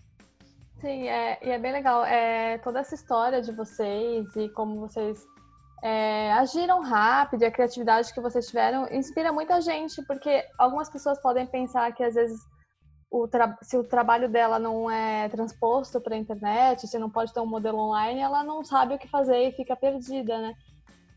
Sim, 0.84 1.08
é, 1.08 1.38
e 1.42 1.48
é 1.48 1.58
bem 1.58 1.72
legal. 1.72 2.04
É, 2.04 2.58
toda 2.58 2.80
essa 2.80 2.94
história 2.94 3.40
de 3.40 3.50
vocês 3.52 4.36
e 4.36 4.50
como 4.50 4.80
vocês 4.80 5.26
é, 5.82 6.30
agiram 6.34 6.82
rápido 6.82 7.40
e 7.40 7.46
a 7.46 7.50
criatividade 7.50 8.12
que 8.12 8.20
vocês 8.20 8.46
tiveram 8.48 8.86
inspira 8.92 9.32
muita 9.32 9.62
gente, 9.62 10.02
porque 10.02 10.46
algumas 10.58 10.90
pessoas 10.90 11.18
podem 11.22 11.46
pensar 11.46 11.90
que 11.94 12.04
às 12.04 12.12
vezes 12.14 12.38
o 13.10 13.26
se 13.62 13.78
o 13.78 13.84
trabalho 13.84 14.28
dela 14.28 14.58
não 14.58 14.90
é 14.90 15.26
transposto 15.30 16.02
para 16.02 16.16
a 16.16 16.18
internet, 16.18 16.86
se 16.86 16.98
não 16.98 17.08
pode 17.08 17.32
ter 17.32 17.40
um 17.40 17.46
modelo 17.46 17.78
online, 17.78 18.20
ela 18.20 18.44
não 18.44 18.62
sabe 18.62 18.94
o 18.94 18.98
que 18.98 19.08
fazer 19.08 19.38
e 19.38 19.52
fica 19.52 19.74
perdida, 19.74 20.38
né? 20.38 20.54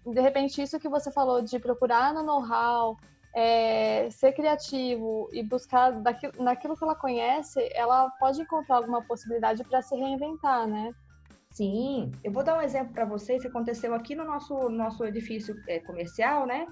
De 0.05 0.21
repente, 0.21 0.61
isso 0.61 0.79
que 0.79 0.87
você 0.87 1.11
falou 1.11 1.41
de 1.41 1.59
procurar 1.59 2.13
no 2.13 2.23
know-how, 2.23 2.95
é, 3.39 4.09
ser 4.09 4.33
criativo 4.33 5.29
e 5.31 5.43
buscar 5.43 5.91
daquilo, 5.91 6.33
naquilo 6.39 6.75
que 6.75 6.83
ela 6.83 6.95
conhece, 6.95 7.69
ela 7.71 8.09
pode 8.19 8.41
encontrar 8.41 8.77
alguma 8.77 9.03
possibilidade 9.03 9.63
para 9.63 9.79
se 9.79 9.95
reinventar, 9.95 10.65
né? 10.65 10.91
Sim, 11.51 12.11
eu 12.23 12.31
vou 12.31 12.43
dar 12.43 12.57
um 12.57 12.61
exemplo 12.61 12.93
para 12.93 13.05
vocês 13.05 13.43
que 13.43 13.47
aconteceu 13.47 13.93
aqui 13.93 14.15
no 14.15 14.25
nosso, 14.25 14.69
nosso 14.69 15.05
edifício 15.05 15.55
é, 15.67 15.79
comercial, 15.81 16.47
né? 16.47 16.65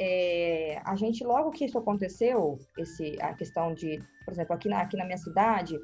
É, 0.00 0.80
a 0.84 0.94
gente, 0.94 1.24
logo 1.24 1.50
que 1.50 1.64
isso 1.64 1.78
aconteceu, 1.78 2.60
esse, 2.78 3.20
a 3.20 3.34
questão 3.34 3.74
de, 3.74 4.00
por 4.24 4.34
exemplo, 4.34 4.54
aqui 4.54 4.68
na, 4.68 4.82
aqui 4.82 4.96
na 4.96 5.04
minha 5.04 5.18
cidade, 5.18 5.76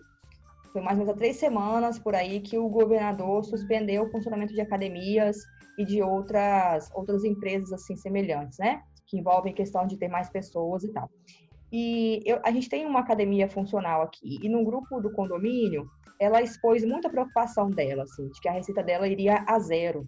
foi 0.72 0.80
mais 0.80 0.96
ou 0.96 1.04
menos 1.04 1.16
há 1.16 1.18
três 1.18 1.38
semanas 1.38 1.98
por 1.98 2.14
aí 2.14 2.38
que 2.40 2.56
o 2.56 2.68
governador 2.68 3.44
suspendeu 3.44 4.04
o 4.04 4.10
funcionamento 4.10 4.54
de 4.54 4.60
academias 4.60 5.38
e 5.76 5.84
de 5.84 6.00
outras, 6.00 6.88
outras 6.94 7.24
empresas 7.24 7.72
assim 7.72 7.96
semelhantes, 7.96 8.58
né? 8.60 8.80
Que 9.10 9.18
envolvem 9.18 9.52
questão 9.52 9.86
de 9.86 9.96
ter 9.96 10.08
mais 10.08 10.30
pessoas 10.30 10.84
e 10.84 10.92
tal. 10.92 11.10
E 11.72 12.20
eu, 12.24 12.40
a 12.44 12.50
gente 12.50 12.68
tem 12.68 12.86
uma 12.86 13.00
academia 13.00 13.48
funcional 13.48 14.02
aqui, 14.02 14.38
e 14.42 14.48
no 14.48 14.64
grupo 14.64 15.00
do 15.00 15.12
condomínio, 15.12 15.88
ela 16.18 16.42
expôs 16.42 16.84
muita 16.84 17.08
preocupação 17.08 17.70
dela, 17.70 18.04
assim, 18.04 18.28
de 18.28 18.40
que 18.40 18.48
a 18.48 18.52
receita 18.52 18.82
dela 18.82 19.08
iria 19.08 19.44
a 19.46 19.58
zero. 19.58 20.06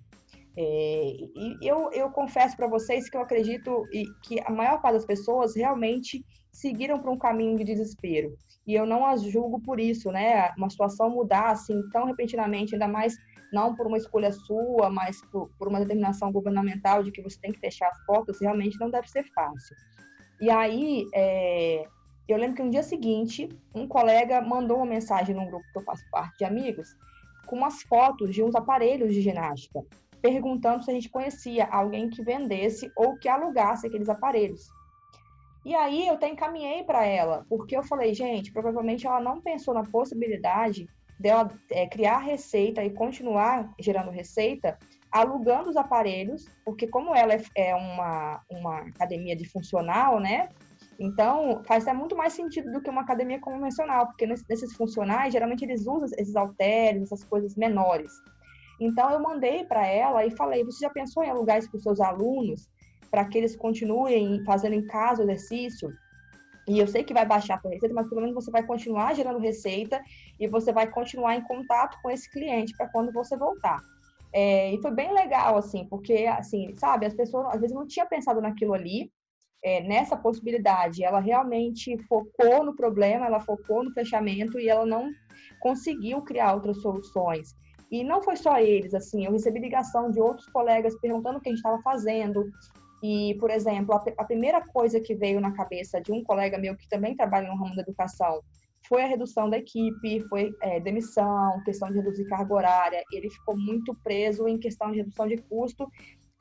É, 0.57 1.17
e 1.35 1.57
eu, 1.63 1.91
eu 1.93 2.11
confesso 2.11 2.57
para 2.57 2.67
vocês 2.67 3.09
que 3.09 3.17
eu 3.17 3.23
acredito 3.23 3.85
que 4.23 4.39
a 4.45 4.51
maior 4.51 4.83
parte 4.83 4.95
das 4.95 5.07
pessoas 5.07 5.57
realmente 5.57 6.25
seguiram 6.53 6.99
para 6.99 7.11
um 7.11 7.19
caminho 7.19 7.57
de 7.57 7.65
desespero. 7.65 8.37
E 8.67 8.75
eu 8.75 8.87
não 8.87 9.05
as 9.05 9.23
julgo 9.23 9.61
por 9.61 9.81
isso, 9.81 10.11
né? 10.11 10.53
Uma 10.57 10.71
situação 10.71 11.11
mudar 11.11 11.51
assim 11.51 11.83
tão 11.91 12.05
repentinamente, 12.05 12.75
ainda 12.75 12.89
mais 12.89 13.17
não 13.53 13.75
por 13.75 13.87
uma 13.87 13.99
escolha 13.99 14.33
sua, 14.33 14.89
mas 14.89 15.21
por, 15.31 15.51
por 15.59 15.69
uma 15.69 15.81
determinação 15.81 16.33
governamental 16.33 17.03
de 17.03 17.13
que 17.13 17.21
você 17.21 17.39
tem 17.41 17.53
que 17.53 17.61
fechar 17.61 17.89
as 17.89 18.07
portas, 18.07 18.41
realmente 18.41 18.79
não 18.81 18.91
deve 18.91 19.09
ser 19.09 19.25
fácil. 19.35 19.77
E 20.41 20.51
aí, 20.51 21.07
é, 21.15 21.85
eu 22.27 22.39
lembro 22.39 22.57
que 22.57 22.63
no 22.63 22.71
dia 22.71 22.83
seguinte, 22.83 23.49
um 23.75 23.87
colega 23.87 24.41
mandou 24.41 24.79
uma 24.79 24.87
mensagem 24.87 25.35
num 25.35 25.47
grupo 25.47 25.65
que 25.73 25.79
eu 25.79 25.83
faço 25.83 26.03
parte 26.11 26.39
de 26.39 26.45
amigos, 26.45 26.89
com 27.47 27.57
umas 27.57 27.83
fotos 27.83 28.35
de 28.35 28.43
uns 28.43 28.55
aparelhos 28.55 29.13
de 29.13 29.21
ginástica, 29.21 29.85
perguntando 30.23 30.85
se 30.85 30.91
a 30.91 30.95
gente 30.95 31.11
conhecia 31.11 31.67
alguém 31.67 32.09
que 32.09 32.23
vendesse 32.23 32.91
ou 32.97 33.19
que 33.19 33.29
alugasse 33.29 33.87
aqueles 33.87 34.09
aparelhos. 34.09 34.69
E 35.65 35.75
aí 35.75 36.09
eu 36.09 36.15
até 36.15 36.29
encaminhei 36.29 36.83
para 36.83 37.05
ela, 37.05 37.47
porque 37.49 37.77
eu 37.77 37.83
falei, 37.83 38.13
gente, 38.15 38.53
provavelmente 38.53 39.07
ela 39.07 39.21
não 39.21 39.41
pensou 39.41 39.73
na 39.73 39.85
possibilidade 39.85 40.89
dela 41.19 41.51
é, 41.71 41.87
criar 41.87 42.19
receita 42.19 42.83
e 42.83 42.91
continuar 42.91 43.73
gerando 43.79 44.11
receita 44.11 44.77
alugando 45.11 45.69
os 45.69 45.77
aparelhos, 45.77 46.47
porque 46.65 46.89
como 46.89 47.15
ela 47.15 47.35
é, 47.35 47.43
é 47.55 47.75
uma, 47.75 48.43
uma 48.51 48.79
academia 48.79 49.37
de 49.37 49.45
funcional, 49.45 50.19
né? 50.19 50.49
Então, 50.99 51.63
faz 51.65 51.87
até 51.87 51.93
muito 51.93 52.17
mais 52.17 52.33
sentido 52.33 52.73
do 52.73 52.81
que 52.81 52.89
uma 52.89 53.03
academia 53.03 53.39
convencional, 53.39 54.07
porque 54.07 54.27
nesses 54.27 54.75
funcionais, 54.75 55.33
geralmente 55.33 55.65
eles 55.65 55.83
usam 55.83 56.09
esses 56.17 56.35
halteres, 56.35 57.03
essas 57.03 57.25
coisas 57.25 57.55
menores. 57.57 58.11
Então, 58.81 59.11
eu 59.11 59.21
mandei 59.21 59.65
para 59.65 59.87
ela 59.87 60.25
e 60.25 60.31
falei: 60.31 60.65
você 60.65 60.81
já 60.87 60.91
pensou 60.91 61.23
em 61.23 61.31
alugar 61.31 61.59
isso 61.59 61.71
para 61.71 61.79
os 61.79 61.83
seus 61.83 62.01
alunos, 62.01 62.69
para 63.13 63.27
que 63.27 63.37
eles 63.37 63.55
continuem 63.55 64.43
fazendo 64.43 64.73
em 64.73 64.87
casa 64.87 65.21
o 65.21 65.25
exercício? 65.27 65.93
E 66.67 66.79
eu 66.79 66.87
sei 66.87 67.05
que 67.05 67.13
vai 67.13 67.27
baixar 67.27 67.61
a 67.63 67.69
receita, 67.69 67.93
mas 67.95 68.09
pelo 68.09 68.23
menos 68.23 68.35
você 68.35 68.51
vai 68.51 68.65
continuar 68.65 69.15
gerando 69.15 69.39
receita 69.39 70.03
e 70.41 70.49
você 70.49 70.73
vai 70.73 70.91
continuar 70.91 71.37
em 71.37 71.43
contato 71.43 71.99
com 72.03 72.11
esse 72.11 72.31
cliente 72.31 72.75
para 72.75 72.89
quando 72.89 73.13
você 73.13 73.37
voltar. 73.37 73.81
É, 74.33 74.73
e 74.73 74.81
foi 74.81 74.93
bem 74.93 75.13
legal, 75.13 75.59
assim, 75.59 75.87
porque, 75.91 76.25
assim, 76.27 76.75
sabe, 76.77 77.05
as 77.05 77.13
pessoas 77.13 77.49
às 77.55 77.61
vezes 77.61 77.77
não 77.77 77.87
tinham 77.87 78.09
pensado 78.09 78.41
naquilo 78.41 78.73
ali, 78.73 79.13
é, 79.63 79.83
nessa 79.83 80.17
possibilidade. 80.17 81.05
Ela 81.05 81.21
realmente 81.21 81.99
focou 82.09 82.65
no 82.65 82.75
problema, 82.75 83.27
ela 83.27 83.41
focou 83.41 83.85
no 83.85 83.93
fechamento 83.93 84.59
e 84.59 84.71
ela 84.71 84.87
não 84.87 85.11
conseguiu 85.61 86.23
criar 86.23 86.55
outras 86.55 86.81
soluções. 86.81 87.55
E 87.91 88.03
não 88.03 88.23
foi 88.23 88.37
só 88.37 88.59
eles, 88.59 88.95
assim, 88.95 89.27
eu 89.27 89.33
recebi 89.33 89.61
ligação 89.61 90.11
de 90.11 90.19
outros 90.19 90.47
colegas 90.49 90.99
perguntando 90.99 91.37
o 91.37 91.41
que 91.43 91.51
a 91.51 91.53
gente 91.53 91.59
estava 91.59 91.83
fazendo, 91.83 92.51
e, 93.03 93.35
por 93.41 93.51
exemplo, 93.51 93.95
a, 93.95 94.05
a, 94.19 94.25
primeira 94.25 94.61
coisa 94.61 95.01
que 95.01 95.15
veio 95.15 95.41
na 95.41 95.53
cabeça 95.53 96.01
de 96.01 96.13
um 96.13 96.23
colega 96.23 96.57
meu 96.57 96.77
que 96.77 96.89
também 96.89 97.17
trabalha 97.17 97.49
no 97.49 97.57
ramo 97.57 97.75
da 97.75 97.83
educação 97.83 98.41
foi 98.89 99.03
a 99.03 99.07
redução 99.07 99.49
da 99.49 99.59
equipe, 99.59 100.21
foi 100.29 100.55
é, 100.61 100.79
demissão, 100.81 101.63
questão 101.65 101.89
de 101.89 101.97
reduzir 101.97 102.25
carga 102.27 102.55
horária. 102.55 103.03
Ele 103.13 103.31
ficou 103.31 103.57
muito 103.57 103.95
preso 104.03 104.47
em 104.47 104.59
questão 104.59 104.91
de 104.91 104.99
redução 104.99 105.27
de 105.27 105.37
custo, 105.39 105.89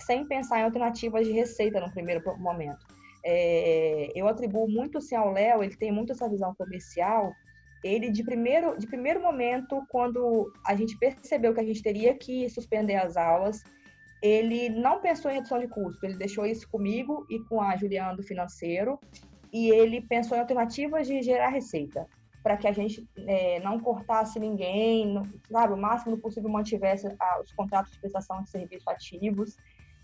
sem 0.01 0.25
pensar 0.27 0.59
em 0.59 0.63
alternativas 0.63 1.25
de 1.25 1.31
receita 1.31 1.79
no 1.79 1.91
primeiro 1.91 2.21
momento. 2.39 2.85
É, 3.23 4.11
eu 4.15 4.27
atribuo 4.27 4.67
muito 4.67 4.97
assim 4.97 5.15
ao 5.15 5.31
Léo, 5.31 5.63
ele 5.63 5.75
tem 5.75 5.91
muito 5.91 6.11
essa 6.11 6.27
visão 6.27 6.53
comercial. 6.55 7.31
Ele, 7.83 8.11
de 8.11 8.23
primeiro, 8.23 8.77
de 8.77 8.87
primeiro 8.87 9.21
momento, 9.21 9.81
quando 9.89 10.51
a 10.65 10.75
gente 10.75 10.97
percebeu 10.97 11.53
que 11.53 11.59
a 11.59 11.65
gente 11.65 11.81
teria 11.81 12.13
que 12.15 12.49
suspender 12.49 12.95
as 12.95 13.17
aulas, 13.17 13.63
ele 14.21 14.69
não 14.69 15.01
pensou 15.01 15.31
em 15.31 15.35
redução 15.35 15.59
de 15.59 15.67
custo, 15.67 16.05
ele 16.05 16.17
deixou 16.17 16.45
isso 16.45 16.69
comigo 16.69 17.25
e 17.29 17.39
com 17.45 17.59
a 17.59 17.75
Juliana 17.75 18.15
do 18.15 18.23
financeiro, 18.23 18.99
e 19.51 19.69
ele 19.69 20.01
pensou 20.01 20.37
em 20.37 20.41
alternativas 20.41 21.07
de 21.07 21.21
gerar 21.21 21.49
receita, 21.49 22.05
para 22.43 22.55
que 22.55 22.67
a 22.67 22.71
gente 22.71 23.07
é, 23.27 23.59
não 23.59 23.79
cortasse 23.79 24.39
ninguém, 24.39 25.11
não, 25.11 25.23
sabe, 25.51 25.73
o 25.73 25.77
máximo 25.77 26.17
possível 26.17 26.49
mantivesse 26.49 27.07
a, 27.19 27.41
os 27.41 27.51
contratos 27.53 27.91
de 27.91 27.99
prestação 27.99 28.41
de 28.43 28.49
serviço 28.49 28.89
ativos. 28.89 29.55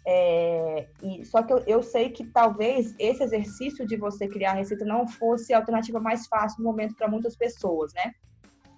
É, 0.05 0.87
e, 1.01 1.25
só 1.25 1.43
que 1.43 1.51
eu, 1.51 1.59
eu, 1.67 1.83
sei 1.83 2.09
que 2.09 2.25
talvez 2.27 2.95
esse 2.97 3.23
exercício 3.23 3.85
de 3.85 3.97
você 3.97 4.27
criar 4.27 4.53
receita 4.53 4.85
não 4.85 5.07
fosse 5.07 5.53
a 5.53 5.57
alternativa 5.57 5.99
mais 5.99 6.27
fácil 6.27 6.63
no 6.63 6.69
momento 6.69 6.95
para 6.95 7.09
muitas 7.09 7.35
pessoas, 7.35 7.91
né? 7.93 8.13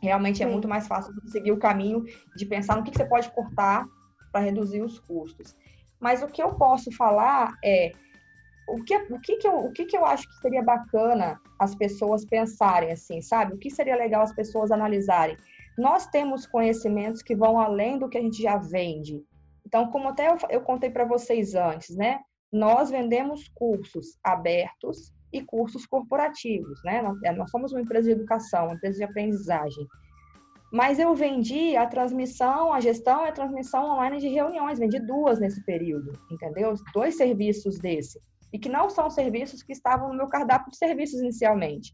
Realmente 0.02 0.41
é 0.41 0.45
Sim. 0.45 0.54
muito 0.54 0.67
mais 0.67 0.88
fácil 0.88 1.13
seguir 1.28 1.52
o 1.52 1.60
caminho 1.60 2.04
de 2.36 2.45
pensar 2.45 2.78
no 2.78 2.84
que, 2.84 2.91
que 2.91 2.97
você 2.97 3.06
pode 3.06 3.30
cortar 3.32 3.86
para 4.32 4.46
reduzir 4.46 4.82
os 4.82 5.00
custos. 5.00 5.56
Mas 6.00 6.24
o 6.24 6.28
que 6.28 6.42
eu 6.42 6.56
posso 6.56 6.92
falar 6.92 7.58
é 7.63 7.92
o 8.70 8.84
que, 8.84 8.96
o 8.96 9.20
que, 9.20 9.38
que, 9.38 9.48
eu, 9.48 9.65
o 9.65 9.72
que, 9.72 9.86
que 9.86 9.98
eu 9.98 10.06
acho 10.06 10.28
que 10.28 10.36
seria 10.42 10.63
bacana 10.63 11.39
as 11.60 11.76
pessoas 11.76 12.24
pensarem 12.26 12.92
assim, 12.92 13.22
sabe? 13.22 13.54
O 13.54 13.58
que 13.58 13.70
seria 13.70 13.96
legal 13.96 14.22
as 14.22 14.34
pessoas 14.34 14.72
analisarem? 14.72 15.36
Nós 15.78 16.08
temos 16.08 16.46
conhecimentos 16.46 17.22
que 17.22 17.36
vão 17.36 17.60
além 17.60 17.98
do 17.98 18.08
que 18.08 18.18
a 18.18 18.22
gente 18.22 18.42
já 18.42 18.58
vende. 18.58 19.24
Então, 19.65 19.89
como 19.92 20.10
até 20.10 20.30
eu, 20.30 20.38
eu 20.50 20.62
contei 20.62 20.89
para 20.89 21.06
vocês 21.06 21.56
antes, 21.56 21.96
né? 21.96 22.20
Nós 22.52 22.89
vendemos 22.89 23.48
cursos 23.50 24.18
abertos 24.24 25.13
e 25.32 25.42
cursos 25.42 25.86
corporativos, 25.86 26.82
né? 26.84 27.02
Nós, 27.02 27.22
é, 27.24 27.32
nós 27.32 27.50
somos 27.52 27.72
uma 27.72 27.82
empresa 27.82 28.08
de 28.08 28.13
educação, 28.13 28.65
uma 28.65 28.74
empresa 28.74 28.98
de 28.98 29.04
aprendizagem. 29.04 29.86
Mas 30.71 30.99
eu 30.99 31.15
vendi 31.15 31.75
a 31.75 31.88
transmissão, 31.88 32.71
a 32.71 32.79
gestão 32.79 33.25
e 33.25 33.29
a 33.29 33.32
transmissão 33.32 33.91
online 33.91 34.19
de 34.19 34.27
reuniões, 34.27 34.77
vendi 34.77 34.99
duas 34.99 35.39
nesse 35.39 35.63
período, 35.65 36.13
entendeu? 36.32 36.73
Dois 36.93 37.17
serviços 37.17 37.79
desse. 37.79 38.19
E 38.53 38.60
que 38.60 38.69
não 38.69 38.89
são 38.89 39.10
serviços 39.10 39.63
que 39.63 39.73
estavam 39.73 40.10
no 40.10 40.15
meu 40.15 40.27
cardápio 40.27 40.71
de 40.71 40.77
serviços 40.77 41.19
inicialmente. 41.19 41.91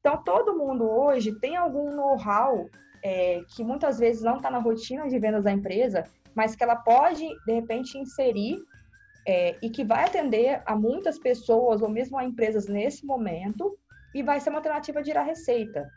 Então, 0.00 0.22
todo 0.22 0.56
mundo 0.56 0.88
hoje 0.88 1.38
tem 1.40 1.56
algum 1.56 1.94
know-how 1.94 2.68
é, 3.04 3.42
que 3.54 3.62
muitas 3.62 3.98
vezes 3.98 4.22
não 4.22 4.36
está 4.36 4.50
na 4.50 4.58
rotina 4.58 5.08
de 5.08 5.18
vendas 5.18 5.44
da 5.44 5.52
empresa, 5.52 6.04
mas 6.34 6.54
que 6.54 6.62
ela 6.62 6.76
pode, 6.76 7.24
de 7.46 7.52
repente, 7.52 7.98
inserir 7.98 8.58
é, 9.26 9.56
e 9.62 9.70
que 9.70 9.84
vai 9.84 10.04
atender 10.04 10.62
a 10.66 10.74
muitas 10.74 11.18
pessoas 11.18 11.82
ou 11.82 11.88
mesmo 11.88 12.18
a 12.18 12.24
empresas 12.24 12.66
nesse 12.66 13.04
momento 13.04 13.76
e 14.14 14.22
vai 14.22 14.40
ser 14.40 14.50
uma 14.50 14.58
alternativa 14.58 15.02
de 15.02 15.10
ir 15.10 15.16
à 15.16 15.22
receita. 15.22 15.88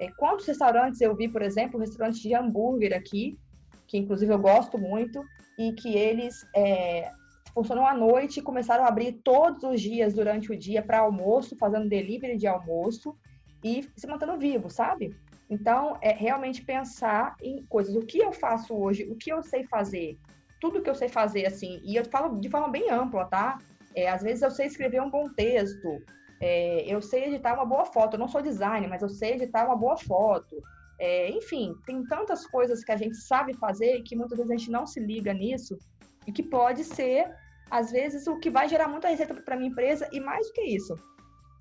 É, 0.00 0.10
quantos 0.12 0.46
restaurantes 0.46 1.00
eu 1.02 1.14
vi, 1.14 1.28
por 1.28 1.42
exemplo, 1.42 1.76
um 1.78 1.80
restaurante 1.80 2.22
de 2.22 2.34
hambúrguer 2.34 2.96
aqui, 2.96 3.38
que 3.86 3.98
inclusive 3.98 4.32
eu 4.32 4.38
gosto 4.38 4.78
muito, 4.78 5.22
e 5.58 5.72
que 5.74 5.94
eles 5.94 6.34
é, 6.56 7.10
funcionam 7.52 7.86
à 7.86 7.94
noite 7.94 8.40
e 8.40 8.42
começaram 8.42 8.84
a 8.84 8.88
abrir 8.88 9.20
todos 9.22 9.62
os 9.62 9.78
dias 9.78 10.14
durante 10.14 10.50
o 10.50 10.58
dia 10.58 10.82
para 10.82 11.00
almoço, 11.00 11.54
fazendo 11.58 11.86
delivery 11.86 12.38
de 12.38 12.46
almoço 12.46 13.14
e 13.62 13.86
se 13.94 14.06
mantendo 14.06 14.38
vivo, 14.38 14.70
sabe? 14.70 15.14
Então, 15.50 15.98
é 16.00 16.12
realmente 16.12 16.64
pensar 16.64 17.36
em 17.42 17.62
coisas. 17.66 17.94
O 17.94 18.06
que 18.06 18.18
eu 18.18 18.32
faço 18.32 18.74
hoje? 18.74 19.04
O 19.10 19.16
que 19.16 19.30
eu 19.30 19.42
sei 19.42 19.64
fazer? 19.64 20.16
Tudo 20.60 20.80
que 20.80 20.88
eu 20.88 20.94
sei 20.94 21.10
fazer, 21.10 21.44
assim. 21.44 21.78
E 21.84 21.96
eu 21.96 22.04
falo 22.06 22.40
de 22.40 22.48
forma 22.48 22.68
bem 22.68 22.88
ampla, 22.90 23.26
tá? 23.26 23.58
É, 23.94 24.08
às 24.08 24.22
vezes 24.22 24.42
eu 24.42 24.50
sei 24.50 24.66
escrever 24.66 25.02
um 25.02 25.10
bom 25.10 25.28
texto. 25.28 26.00
É, 26.40 26.84
eu 26.86 27.02
sei 27.02 27.26
editar 27.26 27.54
uma 27.54 27.66
boa 27.66 27.84
foto. 27.84 28.14
Eu 28.14 28.18
não 28.18 28.28
sou 28.28 28.40
designer, 28.40 28.88
mas 28.88 29.02
eu 29.02 29.08
sei 29.08 29.34
editar 29.34 29.66
uma 29.66 29.76
boa 29.76 29.96
foto. 29.96 30.56
É, 30.98 31.30
enfim, 31.30 31.74
tem 31.86 32.04
tantas 32.06 32.46
coisas 32.46 32.84
que 32.84 32.92
a 32.92 32.96
gente 32.96 33.16
sabe 33.16 33.54
fazer 33.54 34.02
que 34.02 34.16
muitas 34.16 34.38
vezes 34.38 34.50
a 34.50 34.56
gente 34.56 34.70
não 34.70 34.86
se 34.86 35.00
liga 35.00 35.32
nisso 35.32 35.78
e 36.26 36.32
que 36.32 36.42
pode 36.42 36.84
ser, 36.84 37.30
às 37.70 37.90
vezes, 37.90 38.26
o 38.26 38.38
que 38.38 38.50
vai 38.50 38.68
gerar 38.68 38.88
muita 38.88 39.08
receita 39.08 39.34
para 39.34 39.56
minha 39.56 39.70
empresa 39.70 40.08
e 40.12 40.20
mais 40.20 40.46
do 40.46 40.52
que 40.52 40.62
isso, 40.62 40.94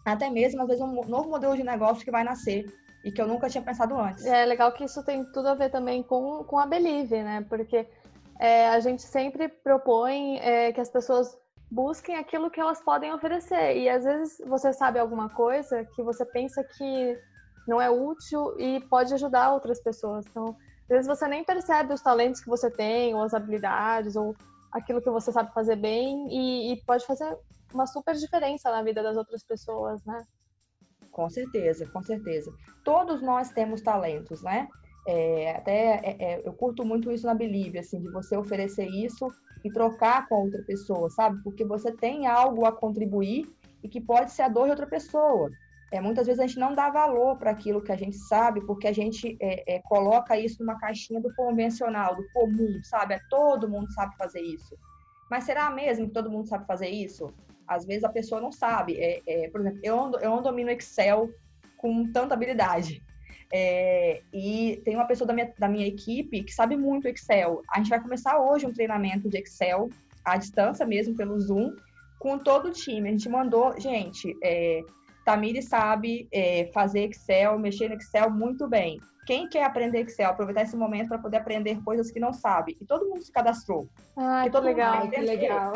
até 0.05 0.29
mesmo, 0.29 0.61
às 0.61 0.67
vezes, 0.67 0.83
um 0.83 0.93
novo 1.05 1.29
modelo 1.29 1.55
de 1.55 1.63
negócio 1.63 2.03
que 2.03 2.11
vai 2.11 2.23
nascer 2.23 2.65
e 3.03 3.11
que 3.11 3.21
eu 3.21 3.27
nunca 3.27 3.49
tinha 3.49 3.63
pensado 3.63 3.97
antes. 3.97 4.25
É 4.25 4.45
legal 4.45 4.71
que 4.73 4.83
isso 4.83 5.03
tem 5.03 5.23
tudo 5.31 5.47
a 5.47 5.55
ver 5.55 5.69
também 5.69 6.03
com, 6.03 6.43
com 6.43 6.59
a 6.59 6.65
Believe, 6.65 7.23
né? 7.23 7.45
Porque 7.47 7.87
é, 8.39 8.67
a 8.69 8.79
gente 8.79 9.01
sempre 9.03 9.47
propõe 9.47 10.37
é, 10.39 10.71
que 10.73 10.81
as 10.81 10.89
pessoas 10.89 11.37
busquem 11.71 12.15
aquilo 12.15 12.49
que 12.49 12.59
elas 12.59 12.81
podem 12.81 13.13
oferecer. 13.13 13.77
E 13.77 13.89
às 13.89 14.03
vezes 14.03 14.37
você 14.47 14.73
sabe 14.73 14.99
alguma 14.99 15.29
coisa 15.29 15.85
que 15.85 16.01
você 16.01 16.25
pensa 16.25 16.63
que 16.63 17.17
não 17.67 17.79
é 17.79 17.89
útil 17.89 18.59
e 18.59 18.79
pode 18.81 19.13
ajudar 19.13 19.53
outras 19.53 19.81
pessoas. 19.81 20.25
Então, 20.27 20.55
às 20.83 20.87
vezes 20.87 21.07
você 21.07 21.27
nem 21.27 21.43
percebe 21.43 21.93
os 21.93 22.01
talentos 22.01 22.41
que 22.41 22.49
você 22.49 22.71
tem, 22.71 23.13
ou 23.13 23.21
as 23.21 23.33
habilidades, 23.33 24.15
ou 24.15 24.35
aquilo 24.71 25.01
que 25.01 25.09
você 25.09 25.31
sabe 25.31 25.53
fazer 25.53 25.75
bem, 25.75 26.27
e, 26.29 26.73
e 26.73 26.83
pode 26.83 27.05
fazer 27.05 27.37
uma 27.71 27.85
super 27.85 28.15
diferença 28.15 28.71
na 28.71 28.81
vida 28.81 29.03
das 29.03 29.15
outras 29.15 29.43
pessoas, 29.43 30.03
né? 30.03 30.23
Com 31.11 31.29
certeza, 31.29 31.85
com 31.87 32.01
certeza. 32.01 32.51
Todos 32.83 33.21
nós 33.21 33.51
temos 33.51 33.81
talentos, 33.81 34.41
né? 34.41 34.67
É, 35.07 35.55
até 35.55 35.73
é, 35.73 36.17
é, 36.19 36.41
eu 36.47 36.53
curto 36.53 36.83
muito 36.85 37.11
isso 37.11 37.25
na 37.25 37.33
Believe, 37.33 37.79
assim, 37.79 37.99
de 37.99 38.09
você 38.09 38.35
oferecer 38.35 38.87
isso 38.87 39.31
e 39.63 39.71
trocar 39.71 40.27
com 40.27 40.43
outra 40.43 40.63
pessoa, 40.63 41.09
sabe? 41.09 41.41
Porque 41.43 41.65
você 41.65 41.91
tem 41.91 42.27
algo 42.27 42.65
a 42.65 42.71
contribuir 42.71 43.47
e 43.83 43.89
que 43.89 43.99
pode 43.99 44.31
ser 44.31 44.43
a 44.43 44.49
dor 44.49 44.65
de 44.65 44.71
outra 44.71 44.87
pessoa. 44.87 45.49
É, 45.91 45.99
muitas 45.99 46.27
vezes 46.27 46.39
a 46.39 46.45
gente 46.45 46.59
não 46.59 46.75
dá 46.75 46.89
valor 46.89 47.37
para 47.37 47.49
aquilo 47.49 47.81
que 47.81 47.91
a 47.91 47.95
gente 47.95 48.15
sabe, 48.15 48.61
porque 48.61 48.87
a 48.87 48.93
gente 48.93 49.35
é, 49.41 49.75
é, 49.75 49.81
coloca 49.81 50.37
isso 50.37 50.57
numa 50.59 50.77
caixinha 50.77 51.19
do 51.19 51.33
convencional, 51.35 52.15
do 52.15 52.23
comum, 52.31 52.79
sabe? 52.83 53.15
É, 53.15 53.19
todo 53.29 53.69
mundo 53.69 53.91
sabe 53.91 54.15
fazer 54.15 54.41
isso. 54.41 54.77
Mas 55.31 55.45
será 55.45 55.69
mesmo 55.71 56.07
que 56.07 56.13
todo 56.13 56.29
mundo 56.29 56.47
sabe 56.47 56.65
fazer 56.67 56.89
isso? 56.89 57.33
Às 57.67 57.85
vezes 57.85 58.03
a 58.03 58.09
pessoa 58.09 58.39
não 58.39 58.51
sabe. 58.51 58.97
É, 58.99 59.21
é, 59.25 59.49
por 59.49 59.61
exemplo, 59.61 59.79
eu 59.83 59.95
eu 60.21 60.29
não 60.29 60.43
domino 60.43 60.69
Excel 60.69 61.29
com 61.77 62.11
tanta 62.11 62.35
habilidade. 62.35 63.01
É, 63.51 64.21
e 64.31 64.81
tem 64.85 64.95
uma 64.95 65.07
pessoa 65.07 65.27
da 65.27 65.33
minha, 65.33 65.51
da 65.57 65.67
minha 65.67 65.87
equipe 65.87 66.43
que 66.43 66.53
sabe 66.53 66.77
muito 66.77 67.07
Excel. 67.07 67.61
A 67.71 67.77
gente 67.77 67.89
vai 67.89 67.99
começar 67.99 68.39
hoje 68.39 68.65
um 68.65 68.73
treinamento 68.73 69.27
de 69.27 69.37
Excel, 69.37 69.89
à 70.23 70.37
distância 70.37 70.85
mesmo, 70.85 71.15
pelo 71.15 71.39
Zoom, 71.39 71.75
com 72.19 72.37
todo 72.37 72.67
o 72.67 72.71
time. 72.71 73.09
A 73.09 73.11
gente 73.11 73.29
mandou, 73.29 73.79
gente, 73.79 74.37
é, 74.43 74.81
Tamiri 75.29 75.61
sabe 75.61 76.27
é, 76.33 76.71
fazer 76.73 77.01
Excel, 77.01 77.59
mexer 77.59 77.87
no 77.87 77.93
Excel 77.93 78.31
muito 78.31 78.67
bem. 78.67 78.99
Quem 79.27 79.47
quer 79.47 79.63
aprender 79.63 79.99
Excel, 79.99 80.31
aproveitar 80.31 80.63
esse 80.63 80.75
momento 80.75 81.09
para 81.09 81.19
poder 81.19 81.37
aprender 81.37 81.79
coisas 81.83 82.09
que 82.09 82.19
não 82.19 82.33
sabe. 82.33 82.75
E 82.81 82.85
todo 82.85 83.07
mundo 83.07 83.21
se 83.21 83.31
cadastrou. 83.31 83.87
Ah, 84.17 84.49
que 84.49 84.59
legal, 84.59 85.07
que 85.07 85.21
legal. 85.21 85.73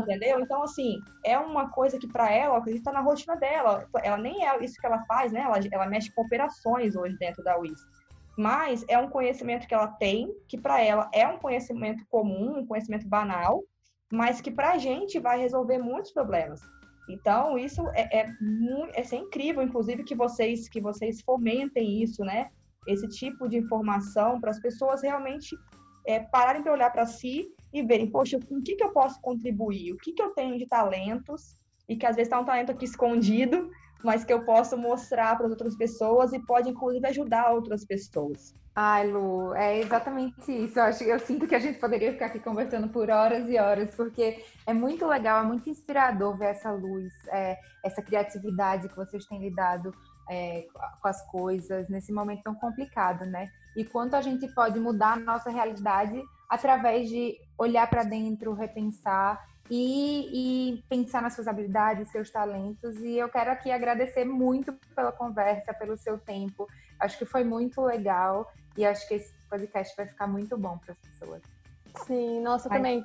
Entendeu? 0.00 0.40
Então, 0.40 0.60
assim, 0.64 0.98
é 1.24 1.38
uma 1.38 1.70
coisa 1.70 2.00
que 2.00 2.08
para 2.08 2.32
ela, 2.32 2.58
acredito, 2.58 2.80
está 2.80 2.90
na 2.90 3.00
rotina 3.00 3.36
dela. 3.36 3.86
Ela 4.02 4.16
nem 4.16 4.44
é 4.44 4.64
isso 4.64 4.74
que 4.80 4.86
ela 4.86 5.04
faz, 5.04 5.30
né? 5.30 5.42
Ela, 5.42 5.60
ela 5.70 5.86
mexe 5.86 6.12
com 6.12 6.22
operações 6.22 6.96
hoje 6.96 7.16
dentro 7.16 7.44
da 7.44 7.56
WIS. 7.56 7.80
Mas 8.36 8.84
é 8.88 8.98
um 8.98 9.08
conhecimento 9.08 9.68
que 9.68 9.74
ela 9.74 9.86
tem, 9.86 10.34
que 10.48 10.58
para 10.58 10.82
ela 10.82 11.08
é 11.14 11.28
um 11.28 11.38
conhecimento 11.38 12.04
comum, 12.10 12.58
um 12.58 12.66
conhecimento 12.66 13.06
banal, 13.06 13.62
mas 14.10 14.40
que 14.40 14.50
para 14.50 14.72
a 14.72 14.78
gente 14.78 15.20
vai 15.20 15.38
resolver 15.38 15.78
muitos 15.78 16.10
problemas. 16.10 16.60
Então, 17.08 17.56
isso 17.58 17.82
é, 17.94 18.20
é, 18.20 18.26
é, 18.94 19.00
é 19.00 19.16
incrível, 19.16 19.62
inclusive, 19.62 20.02
que 20.04 20.14
vocês, 20.14 20.68
que 20.68 20.80
vocês 20.80 21.20
fomentem 21.22 22.02
isso, 22.02 22.24
né? 22.24 22.50
esse 22.86 23.08
tipo 23.08 23.48
de 23.48 23.56
informação 23.58 24.40
para 24.40 24.50
as 24.50 24.60
pessoas 24.60 25.02
realmente 25.02 25.56
é, 26.06 26.20
pararem 26.20 26.62
para 26.62 26.72
olhar 26.72 26.90
para 26.90 27.04
si 27.04 27.48
e 27.72 27.82
verem, 27.82 28.08
poxa, 28.08 28.38
com 28.38 28.58
o 28.58 28.62
que, 28.62 28.76
que 28.76 28.84
eu 28.84 28.90
posso 28.90 29.20
contribuir? 29.20 29.92
O 29.92 29.98
que, 29.98 30.12
que 30.12 30.22
eu 30.22 30.30
tenho 30.30 30.56
de 30.56 30.66
talentos? 30.66 31.60
E 31.88 31.96
que 31.96 32.06
às 32.06 32.16
vezes 32.16 32.28
está 32.28 32.40
um 32.40 32.44
talento 32.44 32.70
aqui 32.70 32.84
escondido, 32.84 33.70
mas 34.02 34.24
que 34.24 34.32
eu 34.32 34.44
posso 34.44 34.76
mostrar 34.76 35.36
para 35.36 35.46
as 35.46 35.50
outras 35.50 35.76
pessoas 35.76 36.32
e 36.32 36.38
pode, 36.38 36.70
inclusive, 36.70 37.06
ajudar 37.06 37.52
outras 37.52 37.84
pessoas. 37.84 38.54
Ai, 38.78 39.06
Lu, 39.10 39.54
é 39.54 39.78
exatamente 39.78 40.52
isso. 40.52 40.78
Eu, 40.78 40.84
acho, 40.84 41.02
eu 41.04 41.18
sinto 41.18 41.46
que 41.46 41.54
a 41.54 41.58
gente 41.58 41.78
poderia 41.78 42.12
ficar 42.12 42.26
aqui 42.26 42.38
conversando 42.38 42.88
por 42.88 43.08
horas 43.08 43.48
e 43.48 43.58
horas, 43.58 43.94
porque 43.94 44.44
é 44.66 44.74
muito 44.74 45.06
legal, 45.06 45.42
é 45.42 45.46
muito 45.46 45.70
inspirador 45.70 46.36
ver 46.36 46.50
essa 46.50 46.70
luz, 46.70 47.10
é, 47.28 47.56
essa 47.82 48.02
criatividade 48.02 48.88
que 48.88 48.96
vocês 48.96 49.24
têm 49.24 49.40
lidado 49.40 49.94
é, 50.28 50.66
com 51.00 51.08
as 51.08 51.22
coisas 51.30 51.88
nesse 51.88 52.12
momento 52.12 52.42
tão 52.42 52.54
complicado, 52.54 53.24
né? 53.24 53.48
E 53.74 53.82
quanto 53.82 54.14
a 54.14 54.20
gente 54.20 54.46
pode 54.48 54.78
mudar 54.78 55.14
a 55.14 55.20
nossa 55.20 55.48
realidade 55.48 56.22
através 56.48 57.08
de 57.08 57.34
olhar 57.58 57.88
para 57.88 58.02
dentro, 58.02 58.52
repensar 58.52 59.42
e, 59.70 60.76
e, 60.76 60.82
pensar 60.88 61.22
nas 61.22 61.34
suas 61.34 61.48
habilidades, 61.48 62.10
seus 62.10 62.30
talentos. 62.30 62.96
E 63.00 63.18
eu 63.18 63.28
quero 63.28 63.50
aqui 63.50 63.70
agradecer 63.70 64.24
muito 64.24 64.72
pela 64.94 65.12
conversa, 65.12 65.74
pelo 65.74 65.96
seu 65.96 66.18
tempo. 66.18 66.66
Acho 67.00 67.18
que 67.18 67.24
foi 67.24 67.44
muito 67.44 67.80
legal 67.82 68.50
e 68.76 68.84
acho 68.84 69.06
que 69.08 69.14
esse 69.14 69.34
podcast 69.48 69.96
vai 69.96 70.06
ficar 70.06 70.26
muito 70.26 70.56
bom 70.56 70.78
para 70.78 70.92
as 70.92 70.98
pessoas. 70.98 71.42
Sim, 72.06 72.40
nossa, 72.40 72.68
também. 72.68 73.04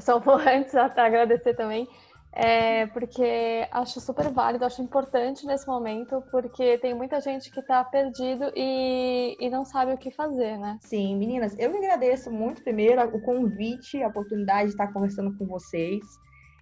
só 0.00 0.18
vou 0.18 0.36
antes 0.48 0.74
agradecer 0.74 1.54
também 1.54 1.88
é, 2.34 2.86
porque 2.86 3.68
acho 3.70 4.00
super 4.00 4.30
válido, 4.30 4.64
acho 4.64 4.80
importante 4.80 5.46
nesse 5.46 5.66
momento, 5.66 6.22
porque 6.30 6.78
tem 6.78 6.94
muita 6.94 7.20
gente 7.20 7.50
que 7.50 7.60
está 7.60 7.84
perdido 7.84 8.50
e, 8.56 9.36
e 9.38 9.50
não 9.50 9.66
sabe 9.66 9.92
o 9.92 9.98
que 9.98 10.10
fazer, 10.10 10.56
né? 10.56 10.78
Sim, 10.80 11.16
meninas, 11.16 11.54
eu 11.58 11.76
agradeço 11.76 12.30
muito 12.30 12.62
primeiro 12.62 13.02
o 13.14 13.20
convite, 13.20 14.02
a 14.02 14.08
oportunidade 14.08 14.68
de 14.68 14.70
estar 14.70 14.90
conversando 14.92 15.36
com 15.36 15.44
vocês, 15.44 16.00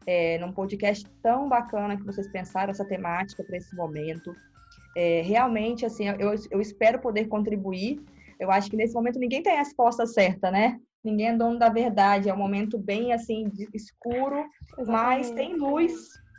é, 0.06 0.38
num 0.38 0.52
podcast 0.52 1.08
tão 1.22 1.48
bacana 1.48 1.96
que 1.96 2.04
vocês 2.04 2.26
pensaram 2.26 2.72
essa 2.72 2.84
temática 2.84 3.44
para 3.44 3.56
esse 3.56 3.74
momento. 3.76 4.34
É, 4.96 5.22
realmente, 5.22 5.86
assim, 5.86 6.08
eu, 6.08 6.34
eu 6.50 6.60
espero 6.60 6.98
poder 6.98 7.28
contribuir. 7.28 8.04
Eu 8.40 8.50
acho 8.50 8.68
que 8.68 8.76
nesse 8.76 8.94
momento 8.94 9.20
ninguém 9.20 9.42
tem 9.42 9.52
a 9.52 9.58
resposta 9.58 10.04
certa, 10.04 10.50
né? 10.50 10.80
Ninguém 11.02 11.28
é 11.28 11.36
dono 11.36 11.58
da 11.58 11.68
verdade, 11.68 12.28
é 12.28 12.34
um 12.34 12.38
momento 12.38 12.78
bem 12.78 13.12
assim 13.12 13.50
escuro, 13.72 14.44
Exatamente. 14.78 14.90
mas 14.90 15.30
tem 15.30 15.56
luz, 15.56 15.92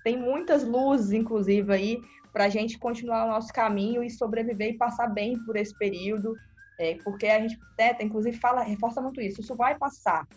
tem 0.04 0.17
muitas 0.17 0.63
luzes, 0.63 1.12
inclusive, 1.12 1.74
aí, 1.74 2.02
para 2.32 2.45
a 2.45 2.50
gente 2.50 2.78
continuar 2.78 3.26
o 3.26 3.30
nosso 3.30 3.52
caminho 3.52 4.04
e 4.04 4.10
sobreviver 4.10 4.69
e 4.69 4.78
passar 4.78 5.08
bem 5.08 5.38
por 5.45 5.56
esse 5.56 5.78
período, 5.78 6.36
é, 6.80 6.97
porque 7.04 7.28
a 7.28 7.39
gente, 7.39 7.58
né, 7.78 7.95
inclusive, 8.02 8.38
fala, 8.38 8.63
reforça 8.63 9.02
muito 9.02 9.19
isso, 9.21 9.41
isso 9.41 9.56
vai 9.56 9.78
passar, 9.78 10.28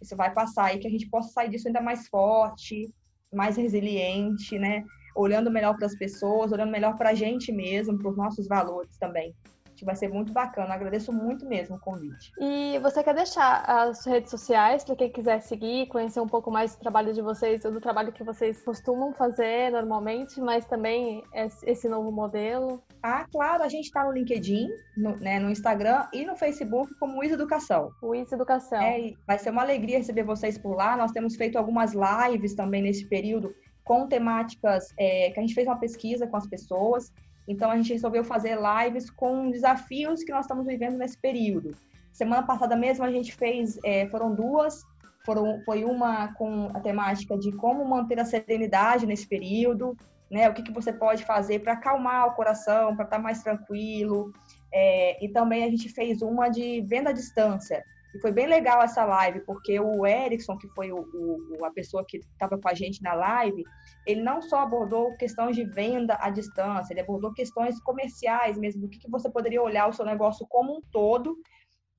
isso 0.00 0.16
vai 0.16 0.32
passar 0.32 0.74
e 0.74 0.78
que 0.78 0.86
a 0.86 0.90
gente 0.90 1.08
possa 1.08 1.32
sair 1.32 1.50
disso 1.50 1.68
ainda 1.68 1.80
mais 1.80 2.08
forte, 2.08 2.92
mais 3.32 3.56
resiliente, 3.56 4.58
né? 4.58 4.84
Olhando 5.14 5.50
melhor 5.50 5.76
para 5.76 5.86
as 5.86 5.96
pessoas, 5.96 6.52
olhando 6.52 6.72
melhor 6.72 6.96
para 6.96 7.10
a 7.10 7.14
gente 7.14 7.52
mesmo, 7.52 7.98
para 7.98 8.10
os 8.10 8.16
nossos 8.16 8.48
valores 8.48 8.96
também 8.98 9.34
que 9.82 9.86
vai 9.86 9.96
ser 9.96 10.08
muito 10.08 10.32
bacana. 10.32 10.74
agradeço 10.74 11.12
muito 11.12 11.44
mesmo 11.44 11.76
o 11.76 11.80
convite. 11.80 12.32
E 12.38 12.78
você 12.78 13.02
quer 13.02 13.14
deixar 13.14 13.64
as 13.66 14.06
redes 14.06 14.30
sociais 14.30 14.84
para 14.84 14.94
quem 14.94 15.10
quiser 15.10 15.40
seguir, 15.40 15.88
conhecer 15.88 16.20
um 16.20 16.26
pouco 16.26 16.50
mais 16.50 16.76
do 16.76 16.78
trabalho 16.78 17.12
de 17.12 17.20
vocês, 17.20 17.62
do 17.62 17.80
trabalho 17.80 18.12
que 18.12 18.22
vocês 18.22 18.62
costumam 18.62 19.12
fazer 19.12 19.72
normalmente, 19.72 20.40
mas 20.40 20.64
também 20.64 21.24
esse 21.64 21.88
novo 21.88 22.12
modelo? 22.12 22.80
Ah, 23.02 23.26
claro, 23.30 23.64
a 23.64 23.68
gente 23.68 23.86
está 23.86 24.04
no 24.04 24.12
LinkedIn, 24.12 24.68
no, 24.96 25.16
né, 25.16 25.40
no 25.40 25.50
Instagram 25.50 26.06
e 26.12 26.24
no 26.24 26.36
Facebook 26.36 26.94
como 27.00 27.18
Wiz 27.18 27.32
Educação. 27.32 27.90
Wiz 28.00 28.30
Educação. 28.30 28.80
É, 28.80 29.12
vai 29.26 29.38
ser 29.38 29.50
uma 29.50 29.62
alegria 29.62 29.98
receber 29.98 30.22
vocês 30.22 30.56
por 30.56 30.76
lá. 30.76 30.96
Nós 30.96 31.10
temos 31.10 31.34
feito 31.34 31.58
algumas 31.58 31.92
lives 31.92 32.54
também 32.54 32.82
nesse 32.82 33.04
período 33.06 33.52
com 33.82 34.06
temáticas 34.06 34.94
é, 34.96 35.32
que 35.32 35.40
a 35.40 35.42
gente 35.42 35.54
fez 35.54 35.66
uma 35.66 35.78
pesquisa 35.78 36.24
com 36.28 36.36
as 36.36 36.46
pessoas. 36.46 37.12
Então 37.46 37.70
a 37.70 37.76
gente 37.76 37.92
resolveu 37.92 38.24
fazer 38.24 38.56
lives 38.56 39.10
com 39.10 39.50
desafios 39.50 40.22
que 40.22 40.32
nós 40.32 40.44
estamos 40.44 40.66
vivendo 40.66 40.96
nesse 40.96 41.18
período. 41.18 41.72
Semana 42.12 42.42
passada 42.42 42.76
mesmo 42.76 43.04
a 43.04 43.10
gente 43.10 43.34
fez, 43.34 43.78
é, 43.84 44.06
foram 44.08 44.34
duas, 44.34 44.82
foram, 45.24 45.60
foi 45.64 45.84
uma 45.84 46.32
com 46.34 46.70
a 46.74 46.80
temática 46.80 47.36
de 47.36 47.52
como 47.52 47.84
manter 47.84 48.18
a 48.20 48.24
serenidade 48.24 49.06
nesse 49.06 49.26
período, 49.26 49.96
né? 50.30 50.48
O 50.48 50.54
que, 50.54 50.62
que 50.62 50.72
você 50.72 50.92
pode 50.92 51.24
fazer 51.24 51.60
para 51.60 51.74
acalmar 51.74 52.26
o 52.28 52.34
coração, 52.34 52.94
para 52.94 53.04
estar 53.04 53.16
tá 53.16 53.22
mais 53.22 53.42
tranquilo. 53.42 54.32
É, 54.72 55.24
e 55.24 55.28
também 55.28 55.64
a 55.64 55.70
gente 55.70 55.88
fez 55.88 56.22
uma 56.22 56.48
de 56.48 56.80
venda 56.82 57.10
à 57.10 57.12
distância. 57.12 57.84
E 58.14 58.20
foi 58.20 58.30
bem 58.30 58.46
legal 58.46 58.82
essa 58.82 59.04
live, 59.04 59.40
porque 59.40 59.80
o 59.80 60.06
Erickson, 60.06 60.58
que 60.58 60.68
foi 60.68 60.92
o, 60.92 60.98
o 60.98 61.64
a 61.64 61.70
pessoa 61.70 62.04
que 62.06 62.18
estava 62.18 62.58
com 62.58 62.68
a 62.68 62.74
gente 62.74 63.02
na 63.02 63.14
live, 63.14 63.64
ele 64.06 64.22
não 64.22 64.42
só 64.42 64.60
abordou 64.60 65.16
questões 65.16 65.56
de 65.56 65.64
venda 65.64 66.16
à 66.20 66.28
distância, 66.28 66.92
ele 66.92 67.00
abordou 67.00 67.32
questões 67.32 67.80
comerciais 67.80 68.58
mesmo, 68.58 68.82
do 68.82 68.88
que, 68.88 68.98
que 68.98 69.10
você 69.10 69.30
poderia 69.30 69.62
olhar 69.62 69.88
o 69.88 69.92
seu 69.92 70.04
negócio 70.04 70.46
como 70.48 70.76
um 70.76 70.82
todo, 70.90 71.36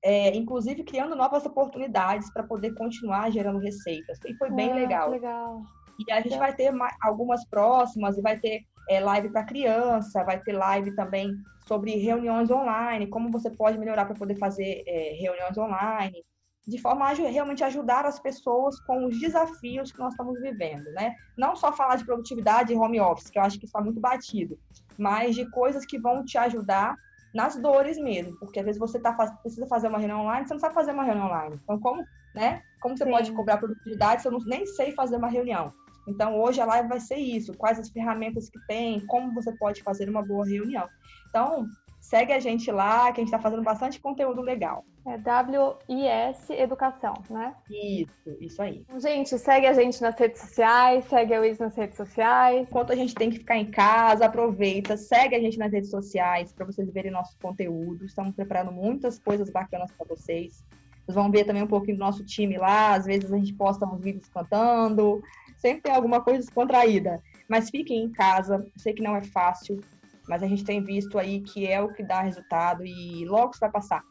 é, 0.03 0.35
inclusive 0.35 0.83
criando 0.83 1.15
novas 1.15 1.45
oportunidades 1.45 2.31
para 2.31 2.43
poder 2.43 2.73
continuar 2.75 3.31
gerando 3.31 3.59
receitas. 3.59 4.19
E 4.25 4.35
foi 4.35 4.51
bem 4.51 4.71
ah, 4.71 4.75
legal. 4.75 5.09
legal. 5.09 5.61
E 5.97 6.11
a 6.11 6.21
gente 6.21 6.37
vai 6.37 6.53
ter 6.53 6.71
algumas 7.01 7.47
próximas, 7.47 8.17
e 8.17 8.21
vai 8.21 8.37
ter 8.39 8.61
é, 8.87 8.99
live 8.99 9.29
para 9.29 9.43
criança, 9.45 10.23
vai 10.23 10.39
ter 10.39 10.53
live 10.53 10.91
também 10.91 11.37
sobre 11.67 11.95
reuniões 11.95 12.51
online, 12.51 13.07
como 13.07 13.31
você 13.31 13.49
pode 13.49 13.77
melhorar 13.77 14.05
para 14.05 14.15
poder 14.15 14.35
fazer 14.35 14.83
é, 14.85 15.13
reuniões 15.19 15.57
online, 15.57 16.23
de 16.67 16.77
forma 16.77 17.05
a 17.05 17.13
realmente 17.13 17.63
ajudar 17.63 18.05
as 18.05 18.19
pessoas 18.19 18.79
com 18.79 19.05
os 19.05 19.19
desafios 19.19 19.91
que 19.91 19.99
nós 19.99 20.13
estamos 20.13 20.39
vivendo, 20.39 20.91
né? 20.91 21.15
Não 21.37 21.55
só 21.55 21.73
falar 21.73 21.97
de 21.97 22.05
produtividade 22.05 22.71
e 22.71 22.75
home 22.75 22.99
office, 22.99 23.29
que 23.29 23.37
eu 23.37 23.43
acho 23.43 23.59
que 23.59 23.65
está 23.65 23.81
muito 23.81 23.99
batido, 23.99 24.57
mas 24.97 25.35
de 25.35 25.49
coisas 25.49 25.85
que 25.85 25.99
vão 25.99 26.23
te 26.23 26.37
ajudar 26.37 26.97
nas 27.33 27.55
dores 27.55 27.97
mesmo, 27.97 28.37
porque 28.37 28.59
às 28.59 28.65
vezes 28.65 28.79
você 28.79 28.99
tá, 28.99 29.11
precisa 29.41 29.67
fazer 29.67 29.87
uma 29.87 29.97
reunião 29.97 30.21
online, 30.21 30.47
você 30.47 30.53
não 30.53 30.61
sabe 30.61 30.75
fazer 30.75 30.91
uma 30.91 31.03
reunião 31.03 31.25
online. 31.25 31.59
Então, 31.63 31.79
como, 31.79 32.07
né? 32.33 32.61
Como 32.79 32.97
você 32.97 33.05
Sim. 33.05 33.11
pode 33.11 33.31
cobrar 33.31 33.57
produtividade 33.57 34.21
se 34.21 34.27
eu 34.27 34.31
não, 34.31 34.39
nem 34.45 34.65
sei 34.65 34.91
fazer 34.91 35.17
uma 35.17 35.29
reunião? 35.29 35.73
Então, 36.07 36.39
hoje 36.39 36.59
a 36.61 36.65
live 36.65 36.89
vai 36.89 36.99
ser 36.99 37.17
isso: 37.17 37.53
quais 37.53 37.79
as 37.79 37.89
ferramentas 37.89 38.49
que 38.49 38.59
tem, 38.67 38.99
como 39.05 39.33
você 39.33 39.51
pode 39.53 39.81
fazer 39.83 40.09
uma 40.09 40.21
boa 40.21 40.45
reunião. 40.45 40.87
Então, 41.29 41.67
segue 42.03 42.33
a 42.33 42.39
gente 42.39 42.69
lá, 42.71 43.11
que 43.11 43.21
a 43.21 43.23
gente 43.23 43.33
está 43.33 43.39
fazendo 43.39 43.63
bastante 43.63 43.99
conteúdo 43.99 44.41
legal. 44.41 44.85
É 45.05 45.17
WIS 45.17 46.49
Educação, 46.49 47.13
né? 47.29 47.55
Isso, 47.69 48.37
isso 48.39 48.61
aí. 48.61 48.85
Gente, 48.99 49.37
segue 49.37 49.65
a 49.67 49.73
gente 49.73 50.01
nas 50.01 50.17
redes 50.17 50.41
sociais, 50.41 51.05
segue 51.05 51.33
a 51.33 51.39
WIS 51.39 51.59
nas 51.59 51.75
redes 51.75 51.97
sociais. 51.97 52.61
Enquanto 52.61 52.91
a 52.91 52.95
gente 52.95 53.15
tem 53.15 53.29
que 53.29 53.39
ficar 53.39 53.57
em 53.57 53.71
casa, 53.71 54.25
aproveita, 54.25 54.95
segue 54.95 55.35
a 55.35 55.39
gente 55.39 55.57
nas 55.57 55.71
redes 55.71 55.89
sociais 55.89 56.53
para 56.53 56.65
vocês 56.65 56.89
verem 56.91 57.11
nosso 57.11 57.37
conteúdo. 57.41 58.05
Estamos 58.05 58.35
preparando 58.35 58.71
muitas 58.71 59.17
coisas 59.17 59.49
bacanas 59.49 59.91
para 59.91 60.05
vocês. 60.07 60.63
Vocês 61.05 61.15
vão 61.15 61.29
ver 61.29 61.43
também 61.43 61.63
um 61.63 61.67
pouquinho 61.67 61.97
do 61.97 62.03
nosso 62.03 62.23
time 62.23 62.57
lá. 62.57 62.93
Às 62.93 63.05
vezes 63.05 63.31
a 63.31 63.37
gente 63.37 63.53
posta 63.53 63.85
uns 63.85 64.01
vídeos 64.01 64.29
cantando, 64.29 65.21
sempre 65.63 65.83
tem 65.83 65.93
alguma 65.93 66.21
coisa 66.21 66.39
descontraída. 66.39 67.21
Mas 67.47 67.69
fiquem 67.69 68.03
em 68.03 68.11
casa, 68.11 68.55
eu 68.55 68.71
sei 68.79 68.93
que 68.93 69.01
não 69.01 69.15
é 69.15 69.23
fácil, 69.23 69.79
mas 70.27 70.43
a 70.43 70.47
gente 70.47 70.65
tem 70.65 70.83
visto 70.83 71.17
aí 71.17 71.39
que 71.39 71.65
é 71.65 71.81
o 71.81 71.93
que 71.93 72.03
dá 72.03 72.21
resultado 72.21 72.85
e 72.85 73.25
logo 73.25 73.51
isso 73.51 73.61
vai 73.61 73.71
passar. 73.71 74.03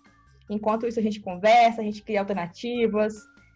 Enquanto 0.49 0.87
isso, 0.87 0.99
a 0.99 1.03
gente 1.03 1.21
conversa, 1.21 1.83
a 1.83 1.85
gente 1.85 2.03
cria 2.03 2.21
alternativas, 2.21 3.15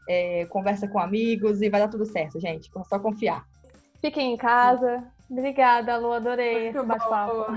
é, 0.08 0.44
conversa 0.46 0.86
com 0.86 0.98
amigos 0.98 1.62
e 1.62 1.70
vai 1.70 1.80
dar 1.80 1.88
tudo 1.88 2.04
certo, 2.04 2.38
gente. 2.38 2.70
É 2.76 2.84
só 2.84 2.98
confiar. 2.98 3.44
Fiquem 4.00 4.34
em 4.34 4.36
casa. 4.36 5.04
Obrigada, 5.28 5.96
Lu, 5.96 6.12
adorei 6.12 6.64
Muito 6.64 6.78
esse 6.78 6.86
bate-papo. 6.86 7.52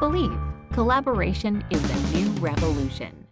Believe. 0.00 0.47
Collaboration 0.78 1.64
is 1.70 1.82
the 1.82 2.16
new 2.16 2.30
revolution. 2.40 3.27